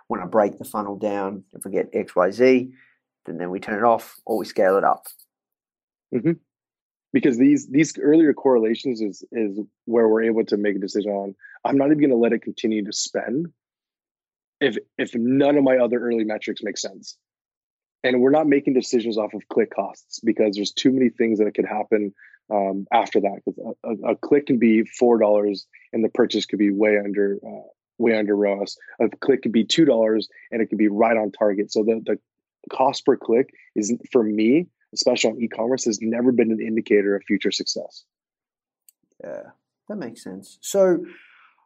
[0.08, 2.72] when I break the funnel down, if I get X, Y, Z,
[3.26, 5.08] then then we turn it off or we scale it up.
[7.14, 11.36] because these these earlier correlations is is where we're able to make a decision on
[11.66, 13.48] i'm not even going to let it continue to spend
[14.60, 17.18] if if none of my other early metrics make sense.
[18.04, 21.54] And we're not making decisions off of click costs because there's too many things that
[21.56, 22.14] could happen
[22.52, 23.42] um, after that.
[23.44, 26.98] Because a, a, a click can be four dollars and the purchase could be way
[26.98, 27.68] under uh,
[27.98, 28.78] way under ROAS.
[29.00, 31.72] A click could be two dollars and it could be right on target.
[31.72, 32.20] So the the
[32.70, 37.24] cost per click is for me, especially on e-commerce, has never been an indicator of
[37.24, 38.04] future success.
[39.24, 39.44] Yeah,
[39.90, 40.58] that makes sense.
[40.62, 41.06] So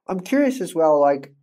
[0.07, 1.33] I'm curious as well, like,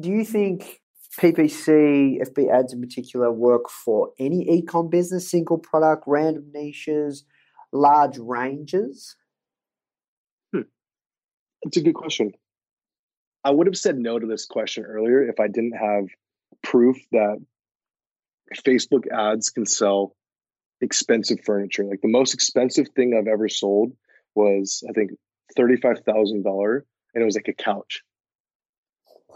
[0.00, 0.80] do you think
[1.18, 7.24] PPC, FB ads in particular, work for any e-com business, single product, random niches,
[7.72, 9.16] large ranges?
[10.52, 10.62] Hmm.
[11.62, 12.32] It's a good question.
[13.44, 16.06] I would have said no to this question earlier if I didn't have
[16.62, 17.38] proof that
[18.64, 20.14] Facebook ads can sell
[20.80, 21.84] expensive furniture.
[21.84, 23.92] Like the most expensive thing I've ever sold
[24.34, 25.12] was, I think,
[25.56, 26.84] thirty-five thousand dollar,
[27.14, 28.02] and it was like a couch.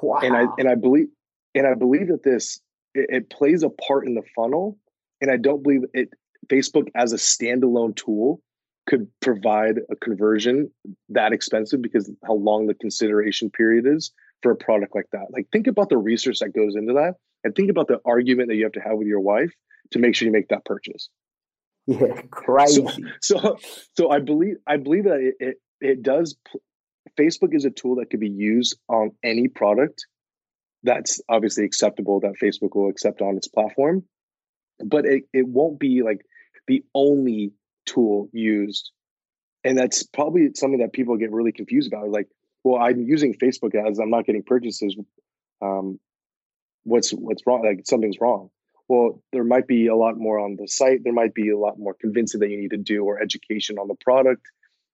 [0.00, 0.20] Wow.
[0.22, 1.08] And I and I believe
[1.54, 2.60] and I believe that this
[2.94, 4.78] it, it plays a part in the funnel,
[5.20, 6.10] and I don't believe it.
[6.48, 8.40] Facebook as a standalone tool
[8.86, 10.70] could provide a conversion
[11.08, 14.12] that expensive because how long the consideration period is
[14.42, 15.26] for a product like that.
[15.30, 18.56] Like think about the research that goes into that and think about the argument that
[18.56, 19.52] you have to have with your wife
[19.92, 21.08] to make sure you make that purchase.
[21.86, 22.86] yeah, crazy.
[23.20, 23.58] So
[23.96, 26.36] so I believe I believe that it it, it does
[27.18, 30.06] Facebook is a tool that could be used on any product
[30.82, 34.04] that's obviously acceptable that Facebook will accept on its platform.
[34.84, 36.20] But it, it won't be like
[36.68, 37.52] the only
[37.86, 38.90] tool used.
[39.64, 42.10] And that's probably something that people get really confused about.
[42.10, 42.28] Like,
[42.62, 44.96] well, I'm using Facebook ads, I'm not getting purchases.
[45.62, 45.98] Um,
[46.84, 47.64] what's what's wrong?
[47.64, 48.50] Like something's wrong.
[48.88, 51.02] Well, there might be a lot more on the site.
[51.02, 53.88] There might be a lot more convincing that you need to do or education on
[53.88, 54.42] the product.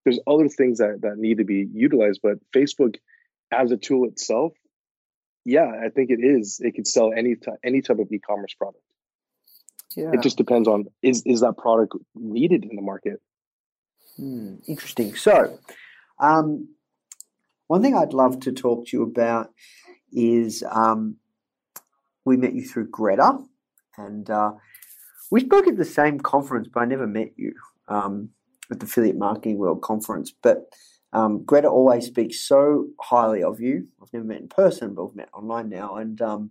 [0.05, 2.97] There's other things that, that need to be utilized, but Facebook
[3.53, 4.55] as a tool itself,
[5.45, 6.61] yeah, I think it is.
[6.61, 8.83] It could sell any t- any type of e-commerce product.
[9.97, 10.13] Yeah.
[10.13, 13.21] It just depends on is is that product needed in the market.
[14.17, 15.15] Hmm, interesting.
[15.15, 15.59] So,
[16.19, 16.69] um,
[17.67, 19.51] one thing I'd love to talk to you about
[20.13, 21.17] is um,
[22.25, 23.39] we met you through Greta,
[23.97, 24.53] and uh,
[25.31, 27.55] we spoke at the same conference, but I never met you
[27.89, 28.31] um,
[28.71, 30.33] at the Affiliate Marketing World Conference.
[30.43, 30.65] But
[31.13, 33.89] um, Greta always speaks so highly of you.
[34.03, 36.51] I've never met in person, but we've met online now, and um,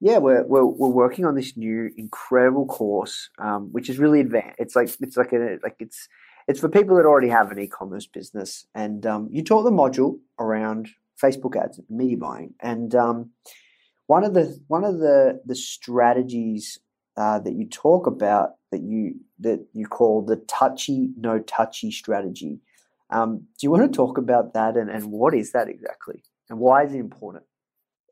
[0.00, 4.56] yeah, we're, we're we're working on this new incredible course, um, which is really advanced.
[4.58, 6.08] It's like it's like a like it's
[6.48, 10.18] it's for people that already have an e-commerce business, and um, you taught the module
[10.38, 10.88] around
[11.22, 13.30] Facebook ads, and media buying, and um,
[14.06, 16.78] one of the one of the the strategies
[17.16, 22.60] uh, that you talk about that you that you call the touchy no touchy strategy.
[23.08, 26.58] Um, do you want to talk about that and, and what is that exactly and
[26.58, 27.44] why is it important?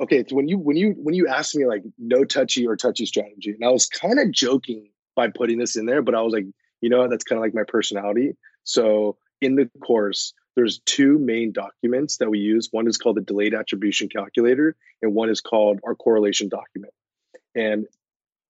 [0.01, 3.53] Okay, when you when you when you asked me like no touchy or touchy strategy,
[3.53, 6.47] and I was kind of joking by putting this in there, but I was like,
[6.81, 8.37] you know, that's kind of like my personality.
[8.65, 12.69] So in the course, there's two main documents that we use.
[12.73, 16.93] One is called the delayed attribution calculator, and one is called our correlation document.
[17.55, 17.87] And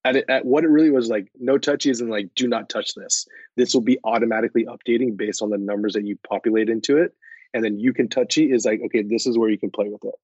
[0.04, 2.94] at, it, at what it really was like, no touchy isn't like, do not touch
[2.94, 3.26] this.
[3.56, 7.14] This will be automatically updating based on the numbers that you populate into it.
[7.54, 10.04] And then you can touchy is like, okay, this is where you can play with
[10.04, 10.14] it.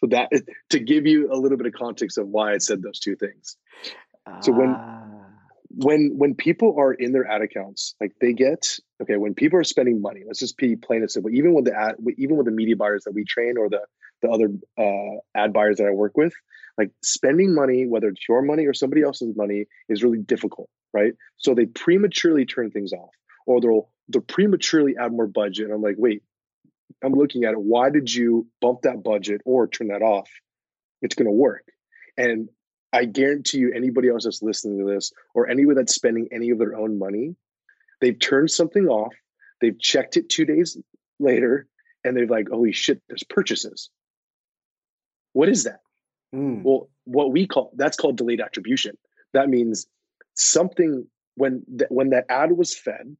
[0.00, 0.30] So that
[0.70, 3.56] to give you a little bit of context of why I said those two things.
[4.40, 9.16] So when Ah, when when people are in their ad accounts, like they get okay,
[9.16, 11.30] when people are spending money, let's just be plain and simple.
[11.32, 13.80] Even with the ad, even with the media buyers that we train or the
[14.22, 16.32] the other uh, ad buyers that I work with,
[16.78, 21.12] like spending money, whether it's your money or somebody else's money, is really difficult, right?
[21.36, 23.14] So they prematurely turn things off,
[23.46, 25.66] or they'll they'll prematurely add more budget.
[25.66, 26.22] And I'm like, wait,
[27.04, 27.60] I'm looking at it.
[27.60, 30.28] Why did you bump that budget or turn that off?
[31.02, 31.64] It's going to work.
[32.16, 32.48] And
[32.92, 36.58] I guarantee you, anybody else that's listening to this or anyone that's spending any of
[36.58, 37.36] their own money,
[38.00, 39.12] they've turned something off,
[39.60, 40.78] they've checked it two days
[41.18, 41.66] later,
[42.04, 43.90] and they've like, holy shit, there's purchases.
[45.32, 45.80] What is that?
[46.34, 48.96] mm, Well, what we call that's called delayed attribution.
[49.34, 49.86] That means
[50.34, 53.16] something when th- when that ad was fed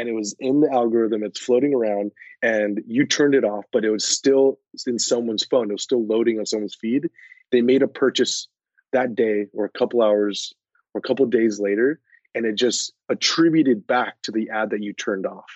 [0.00, 3.84] and it was in the algorithm, it's floating around, and you turned it off, but
[3.84, 5.68] it was still in someone's phone.
[5.68, 7.10] It was still loading on someone's feed.
[7.52, 8.48] They made a purchase
[8.92, 10.54] that day, or a couple hours,
[10.94, 12.00] or a couple days later,
[12.34, 15.50] and it just attributed back to the ad that you turned off.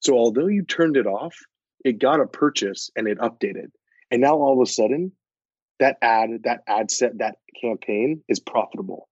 [0.00, 1.34] So although you turned it off,
[1.82, 3.70] it got a purchase and it updated,
[4.10, 5.12] and now all of a sudden
[5.80, 9.08] that ad, that ad set, that campaign is profitable.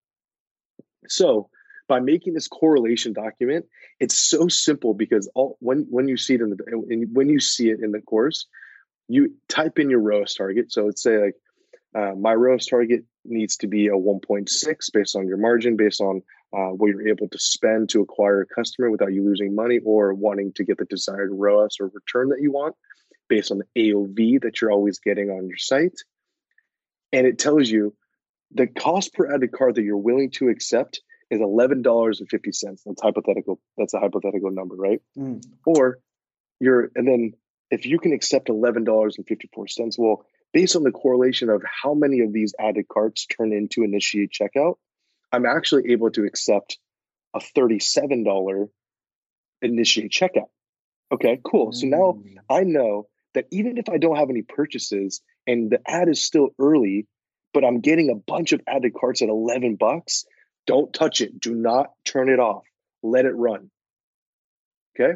[1.08, 1.48] So
[1.88, 3.66] by making this correlation document,
[4.00, 7.70] it's so simple because all when when you see it in the when you see
[7.70, 8.46] it in the course,
[9.08, 10.72] you type in your ROAS target.
[10.72, 11.34] So let's say like
[11.94, 14.48] uh, my ROAS target needs to be a 1.6
[14.92, 16.22] based on your margin, based on
[16.52, 20.14] uh, what you're able to spend to acquire a customer without you losing money or
[20.14, 22.74] wanting to get the desired ROAS or return that you want,
[23.28, 25.98] based on the AOV that you're always getting on your site
[27.12, 27.94] and it tells you
[28.52, 31.00] the cost per added card that you're willing to accept
[31.30, 32.82] is eleven dollars and fifty cents.
[32.86, 33.60] That's hypothetical.
[33.76, 35.00] That's a hypothetical number, right?
[35.16, 35.98] mm, Or
[36.60, 37.32] you're, and then
[37.70, 41.50] if you can accept eleven dollars and fifty four cents, well, based on the correlation
[41.50, 44.76] of how many of these added carts turn into initiate checkout,
[45.32, 46.78] I'm actually able to accept
[47.34, 48.68] a thirty seven dollar
[49.62, 50.50] initiate checkout.
[51.12, 51.72] Okay, cool.
[51.72, 52.36] So now mm.
[52.48, 56.50] I know that even if I don't have any purchases and the ad is still
[56.58, 57.06] early,
[57.52, 60.24] but I'm getting a bunch of added carts at 11 bucks,
[60.66, 61.40] don't touch it.
[61.40, 62.64] Do not turn it off.
[63.02, 63.70] Let it run.
[64.98, 65.14] Okay.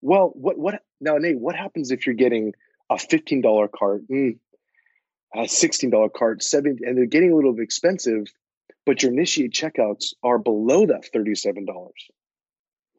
[0.00, 2.52] Well, what, what, now, Nate, what happens if you're getting
[2.90, 4.38] a $15 cart, mm,
[5.34, 8.26] a $16 cart, seven, and they're getting a little bit expensive,
[8.86, 11.66] but your initiate checkouts are below that $37?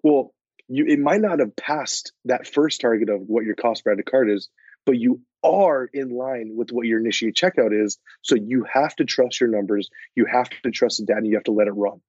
[0.04, 0.34] Well,
[0.68, 4.06] you it might not have passed that first target of what your cost per added
[4.06, 4.50] card is,
[4.86, 7.98] but you are in line with what your initiate checkout is.
[8.22, 9.90] So you have to trust your numbers.
[10.16, 11.26] You have to trust the data.
[11.26, 12.02] You have to let it run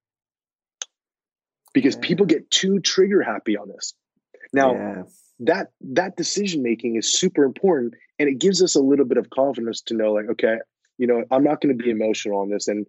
[1.73, 2.01] because Yeah.
[2.01, 3.93] people get too trigger happy on this.
[4.53, 5.07] Now
[5.39, 9.29] that that decision making is super important, and it gives us a little bit of
[9.29, 10.57] confidence to know, like, okay,
[10.97, 12.85] you know, I'm not going to be emotional on this, and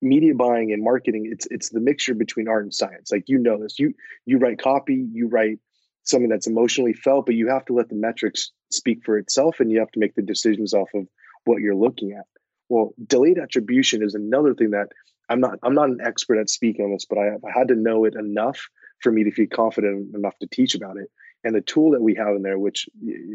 [0.00, 3.56] media buying and marketing it's it's the mixture between art and science like you know
[3.62, 3.94] this you
[4.26, 5.60] you write copy you write
[6.04, 9.70] something that's emotionally felt but you have to let the metrics speak for itself and
[9.70, 11.06] you have to make the decisions off of
[11.44, 12.26] what you're looking at
[12.68, 14.88] well delayed attribution is another thing that
[15.28, 17.74] i'm not i'm not an expert at speaking on this but i I had to
[17.74, 18.68] know it enough
[19.00, 21.08] for me to feel confident enough to teach about it
[21.44, 22.88] and the tool that we have in there which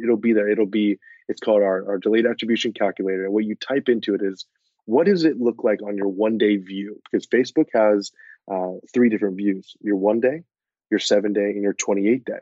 [0.03, 0.97] it'll be there it'll be
[1.27, 4.45] it's called our, our delayed attribution calculator and what you type into it is
[4.87, 6.99] what does it look like on your one day view?
[7.11, 8.11] Because Facebook has
[8.49, 10.43] uh, three different views your one day,
[10.89, 12.39] your seven day, and your 28 day.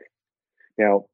[0.78, 1.06] Now,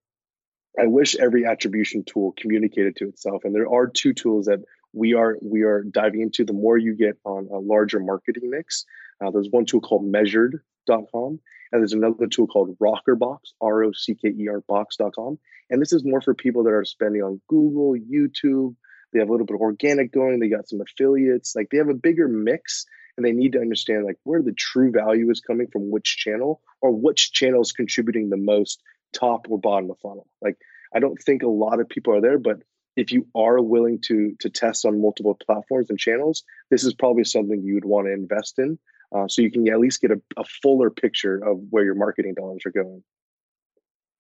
[0.79, 3.43] I wish every attribution tool communicated to itself.
[3.45, 4.61] And there are two tools that
[4.93, 6.45] we are we are diving into.
[6.45, 8.85] The more you get on a larger marketing mix,
[9.25, 11.41] uh, there's one tool called measured.com,
[11.73, 15.39] and there's another tool called Rockerbox, R O C K E R box.com.
[15.71, 18.75] And this is more for people that are spending on Google, YouTube,
[19.13, 21.89] they have a little bit of organic going they got some affiliates like they have
[21.89, 22.87] a bigger mix
[23.17, 26.61] and they need to understand like where the true value is coming from which channel
[26.81, 28.83] or which channel is contributing the most
[29.13, 30.57] top or bottom of funnel like
[30.95, 32.63] i don't think a lot of people are there but
[32.97, 37.25] if you are willing to to test on multiple platforms and channels, this is probably
[37.25, 38.79] something you would want to invest in,
[39.15, 42.35] uh, so you can at least get a, a fuller picture of where your marketing
[42.35, 43.03] dollars are going.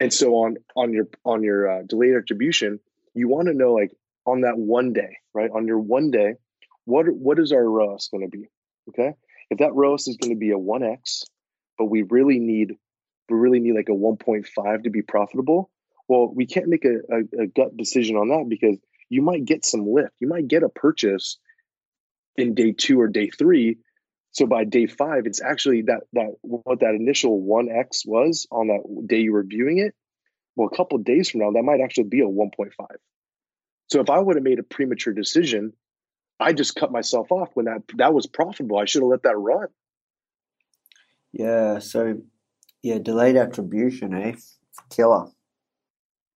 [0.00, 2.80] And so on on your on your uh, delayed attribution,
[3.14, 3.92] you want to know like
[4.26, 5.50] on that one day, right?
[5.50, 6.34] On your one day,
[6.84, 8.48] what what is our ROAS going to be?
[8.88, 9.12] Okay,
[9.50, 11.24] if that ROAS is going to be a one x,
[11.78, 12.76] but we really need
[13.32, 15.70] we really need like a one point five to be profitable.
[16.08, 18.78] Well, we can't make a, a, a gut decision on that because
[19.08, 20.12] you might get some lift.
[20.20, 21.38] You might get a purchase
[22.36, 23.78] in day two or day three.
[24.32, 28.68] So by day five, it's actually that that what that initial one x was on
[28.68, 29.94] that day you were viewing it.
[30.56, 32.96] Well, a couple days from now, that might actually be a one point five.
[33.88, 35.72] So if I would have made a premature decision,
[36.40, 38.78] I just cut myself off when that that was profitable.
[38.78, 39.68] I should have let that run.
[41.32, 41.78] Yeah.
[41.78, 42.22] So,
[42.82, 44.34] yeah, delayed attribution, eh?
[44.90, 45.26] Killer.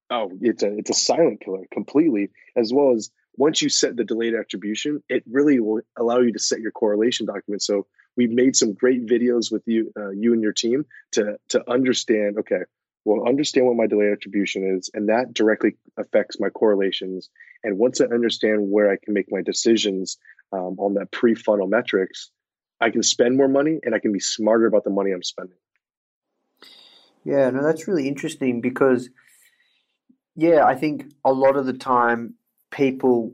[0.09, 2.29] Oh, it's a it's a silent killer completely.
[2.55, 6.39] As well as once you set the delayed attribution, it really will allow you to
[6.39, 7.63] set your correlation document.
[7.63, 11.69] So we've made some great videos with you, uh, you and your team to to
[11.69, 12.37] understand.
[12.39, 12.61] Okay,
[13.03, 17.29] well, understand what my delayed attribution is, and that directly affects my correlations.
[17.63, 20.17] And once I understand where I can make my decisions
[20.51, 22.29] um, on that pre-funnel metrics,
[22.79, 25.57] I can spend more money and I can be smarter about the money I'm spending.
[27.25, 29.09] Yeah, no, that's really interesting because,
[30.35, 32.35] yeah, I think a lot of the time
[32.71, 33.33] people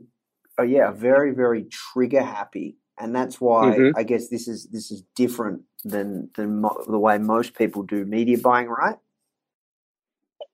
[0.58, 3.96] are yeah very very trigger happy, and that's why mm-hmm.
[3.96, 8.04] I guess this is this is different than than mo- the way most people do
[8.04, 8.96] media buying, right?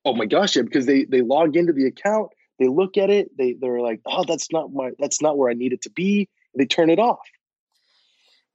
[0.05, 3.35] oh my gosh, yeah, because they they log into the account, they look at it,
[3.37, 6.29] they they're like, oh, that's not my that's not where I need it to be.
[6.55, 7.19] they turn it off.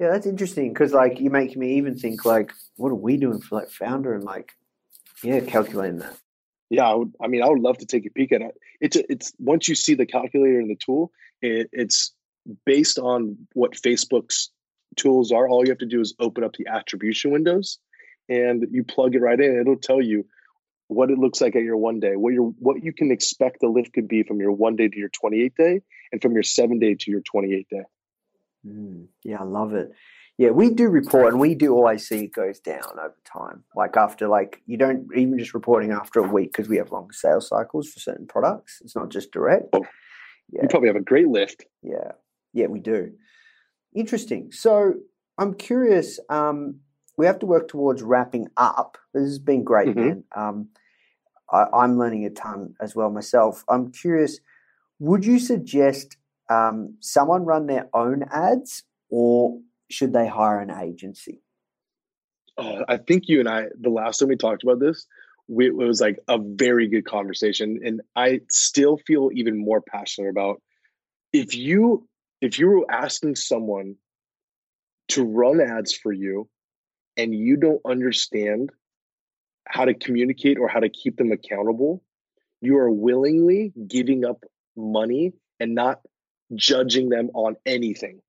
[0.00, 3.40] Yeah, that's interesting because like you make me even think like, what are we doing
[3.40, 4.52] for like Foundr and like,
[5.24, 6.16] yeah, calculating that.
[6.70, 8.54] Yeah, I, would, I mean, I would love to take a peek at it.
[8.80, 12.12] It's a, it's once you see the calculator and the tool, it, it's
[12.66, 14.50] based on what Facebook's
[14.96, 15.48] tools are.
[15.48, 17.78] All you have to do is open up the attribution windows,
[18.28, 19.60] and you plug it right in.
[19.60, 20.26] It'll tell you
[20.88, 23.68] what it looks like at your one day, what your what you can expect the
[23.68, 25.80] lift could be from your one day to your 28 day,
[26.12, 27.82] and from your seven day to your 28 day.
[28.66, 29.92] Mm, yeah, I love it.
[30.36, 33.62] Yeah, we do report, and we do always see it goes down over time.
[33.76, 37.12] Like after, like you don't even just reporting after a week because we have long
[37.12, 38.80] sales cycles for certain products.
[38.84, 39.68] It's not just direct.
[39.72, 39.84] Oh,
[40.50, 40.62] yeah.
[40.62, 41.64] You probably have a great lift.
[41.82, 42.12] Yeah,
[42.52, 43.12] yeah, we do.
[43.94, 44.50] Interesting.
[44.50, 44.94] So
[45.38, 46.18] I'm curious.
[46.28, 46.80] Um,
[47.16, 48.98] we have to work towards wrapping up.
[49.12, 50.00] This has been great, mm-hmm.
[50.00, 50.24] man.
[50.34, 50.68] Um,
[51.52, 53.64] I, am learning a ton as well myself.
[53.68, 54.40] I'm curious.
[54.98, 56.16] Would you suggest
[56.50, 59.60] um, someone run their own ads, or
[59.94, 61.40] should they hire an agency?
[62.58, 65.06] Oh, I think you and I, the last time we talked about this,
[65.48, 70.30] we, it was like a very good conversation, and I still feel even more passionate
[70.30, 70.62] about
[71.32, 72.08] if you
[72.40, 73.96] if you were asking someone
[75.08, 76.48] to run ads for you
[77.16, 78.70] and you don't understand
[79.66, 82.02] how to communicate or how to keep them accountable,
[82.60, 84.44] you are willingly giving up
[84.76, 86.00] money and not
[86.54, 88.20] judging them on anything.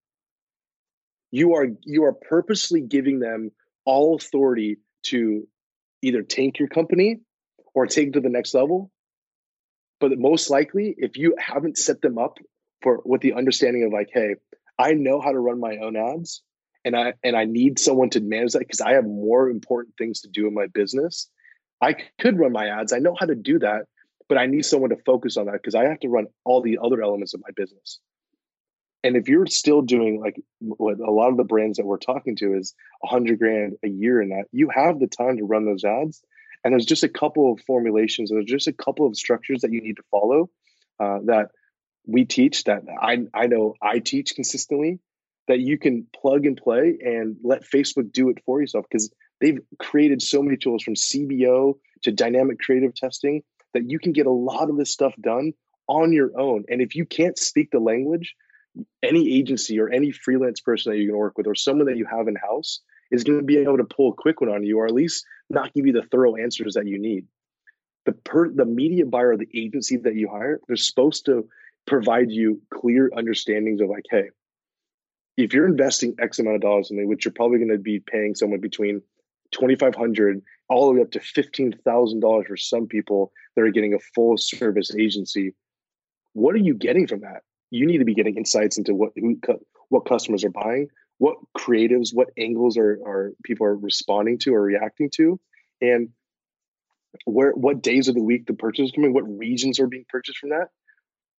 [1.35, 3.51] You are you are purposely giving them
[3.83, 4.77] all authority
[5.07, 5.45] to
[6.01, 7.19] either tank your company
[7.73, 8.89] or take to the next level.
[9.99, 12.37] But most likely, if you haven't set them up
[12.81, 14.35] for with the understanding of like, hey,
[14.79, 16.41] I know how to run my own ads
[16.85, 20.21] and I and I need someone to manage that because I have more important things
[20.21, 21.29] to do in my business.
[21.81, 22.93] I could run my ads.
[22.93, 23.87] I know how to do that,
[24.29, 26.77] but I need someone to focus on that because I have to run all the
[26.81, 27.99] other elements of my business.
[29.05, 32.35] And if you're still doing like what a lot of the brands that we're talking
[32.37, 35.83] to is hundred grand a year in that, you have the time to run those
[35.83, 36.23] ads.
[36.63, 39.71] And there's just a couple of formulations and there's just a couple of structures that
[39.71, 40.49] you need to follow
[40.99, 41.49] uh, that
[42.07, 44.97] we teach that I I know I teach consistently
[45.47, 49.59] that you can plug and play and let Facebook do it for yourself because they've
[49.77, 53.43] created so many tools from CBO to dynamic creative testing
[53.75, 55.53] that you can get a lot of this stuff done
[55.87, 56.63] on your own.
[56.69, 58.33] And if you can't speak the language,
[59.03, 61.97] any agency or any freelance person that you're going to work with or someone that
[61.97, 64.63] you have in house is going to be able to pull a quick one on
[64.63, 67.25] you or at least not give you the thorough answers that you need.
[68.05, 71.47] The per, the media buyer or the agency that you hire, they're supposed to
[71.87, 74.29] provide you clear understandings of like, hey,
[75.37, 77.99] if you're investing X amount of dollars in it, which you're probably going to be
[77.99, 79.01] paying someone between
[79.51, 83.63] twenty five hundred all the way up to fifteen thousand dollars for some people that
[83.63, 85.53] are getting a full service agency,
[86.33, 87.41] what are you getting from that?
[87.75, 89.37] You need to be getting insights into what who,
[89.93, 90.87] what customers are buying,
[91.25, 95.39] what creatives, what angles are are people are responding to or reacting to,
[95.81, 96.09] and
[97.25, 100.39] where what days of the week the purchase is coming, what regions are being purchased
[100.39, 100.69] from that.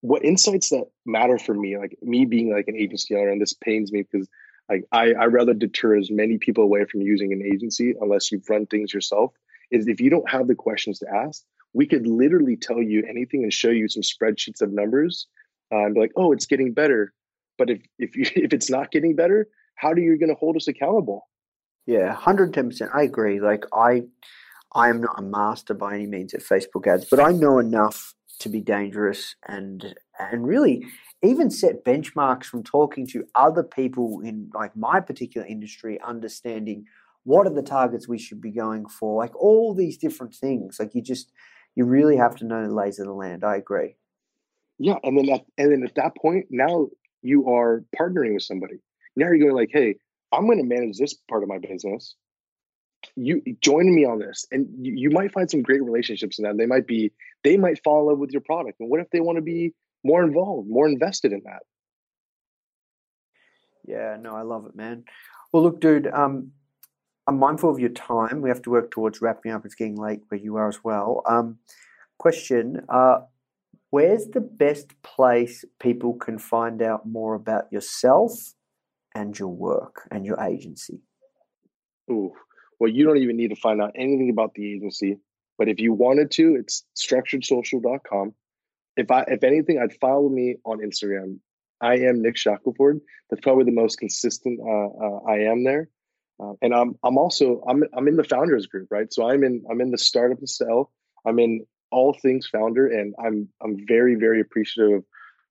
[0.01, 3.55] what insights that matter for me, like me being like an agency owner, and this
[3.55, 4.29] pains me because
[4.69, 8.49] like I I rather deter as many people away from using an agency unless you've
[8.49, 9.33] run things yourself.
[9.71, 13.43] Is if you don't have the questions to ask, we could literally tell you anything
[13.43, 15.27] and show you some spreadsheets of numbers
[15.73, 17.13] uh, and be like, oh, it's getting better.
[17.59, 20.57] But if if you, if it's not getting better, how are you going to hold
[20.57, 21.29] us accountable?
[21.87, 22.91] Yeah, hundred ten percent.
[22.95, 23.41] I agree.
[23.41, 24.03] Like I,
[24.75, 28.15] I am not a master by any means at Facebook ads, but I know enough
[28.41, 30.85] to be dangerous and and really
[31.23, 36.85] even set benchmarks from talking to other people in like my particular industry, understanding
[37.25, 40.79] what are the targets we should be going for, like all these different things.
[40.79, 41.33] Like you just
[41.75, 43.45] you really have to know the lays of the land.
[43.45, 43.97] I agree.
[44.79, 46.89] Yeah, and then at, and then at that point, now
[47.23, 48.77] you are partnering with somebody.
[49.17, 49.97] Now you're going like, hey,
[50.33, 52.15] I'm going to manage this part of my business.
[53.15, 56.59] You join me on this, and you, you might find some great relationships in that.
[56.59, 57.13] They might be,
[57.45, 58.81] they might fall in love with your product.
[58.81, 59.75] And what if they want to be
[60.05, 61.63] more involved, more invested in that?
[63.87, 65.05] Yeah, no, I love it, man.
[65.53, 66.51] Well, look, dude, um,
[67.27, 68.43] I'm mindful of your time.
[68.43, 69.65] We have to work towards wrapping up.
[69.65, 71.23] It's getting late where you are as well.
[71.27, 71.59] Um,
[72.19, 73.21] question: uh,
[73.91, 78.33] Where's the best place people can find out more about yourself
[79.15, 81.01] and your work and your agency?
[82.11, 82.33] Ooh,
[82.79, 85.19] well, you don't even need to find out anything about the agency.
[85.59, 88.35] But if you wanted to, it's structuredsocial.com.
[88.97, 91.39] If I, if anything, I'd follow me on Instagram.
[91.81, 93.01] I am Nick Shackelford.
[93.31, 95.89] That's probably the most consistent uh, uh, I am there.
[96.39, 99.13] Uh, and I'm I'm also I'm I'm in the founders group, right?
[99.13, 100.93] So I'm in I'm in the startup to sell.
[101.27, 105.03] I'm in all things founder, and I'm I'm very very appreciative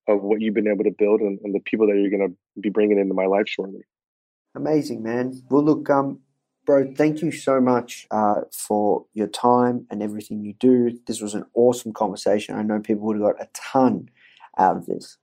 [0.07, 2.61] of what you've been able to build and, and the people that you're going to
[2.61, 3.81] be bringing into my life shortly.
[4.55, 5.41] Amazing, man.
[5.49, 6.19] Well, look, um,
[6.65, 10.99] bro, thank you so much uh, for your time and everything you do.
[11.07, 12.55] This was an awesome conversation.
[12.55, 14.09] I know people would have got a ton
[14.57, 15.17] out of this.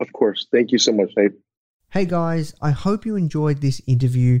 [0.00, 0.46] Of course.
[0.52, 1.32] Thank you so much, Nate.
[1.90, 4.40] Hey guys, I hope you enjoyed this interview.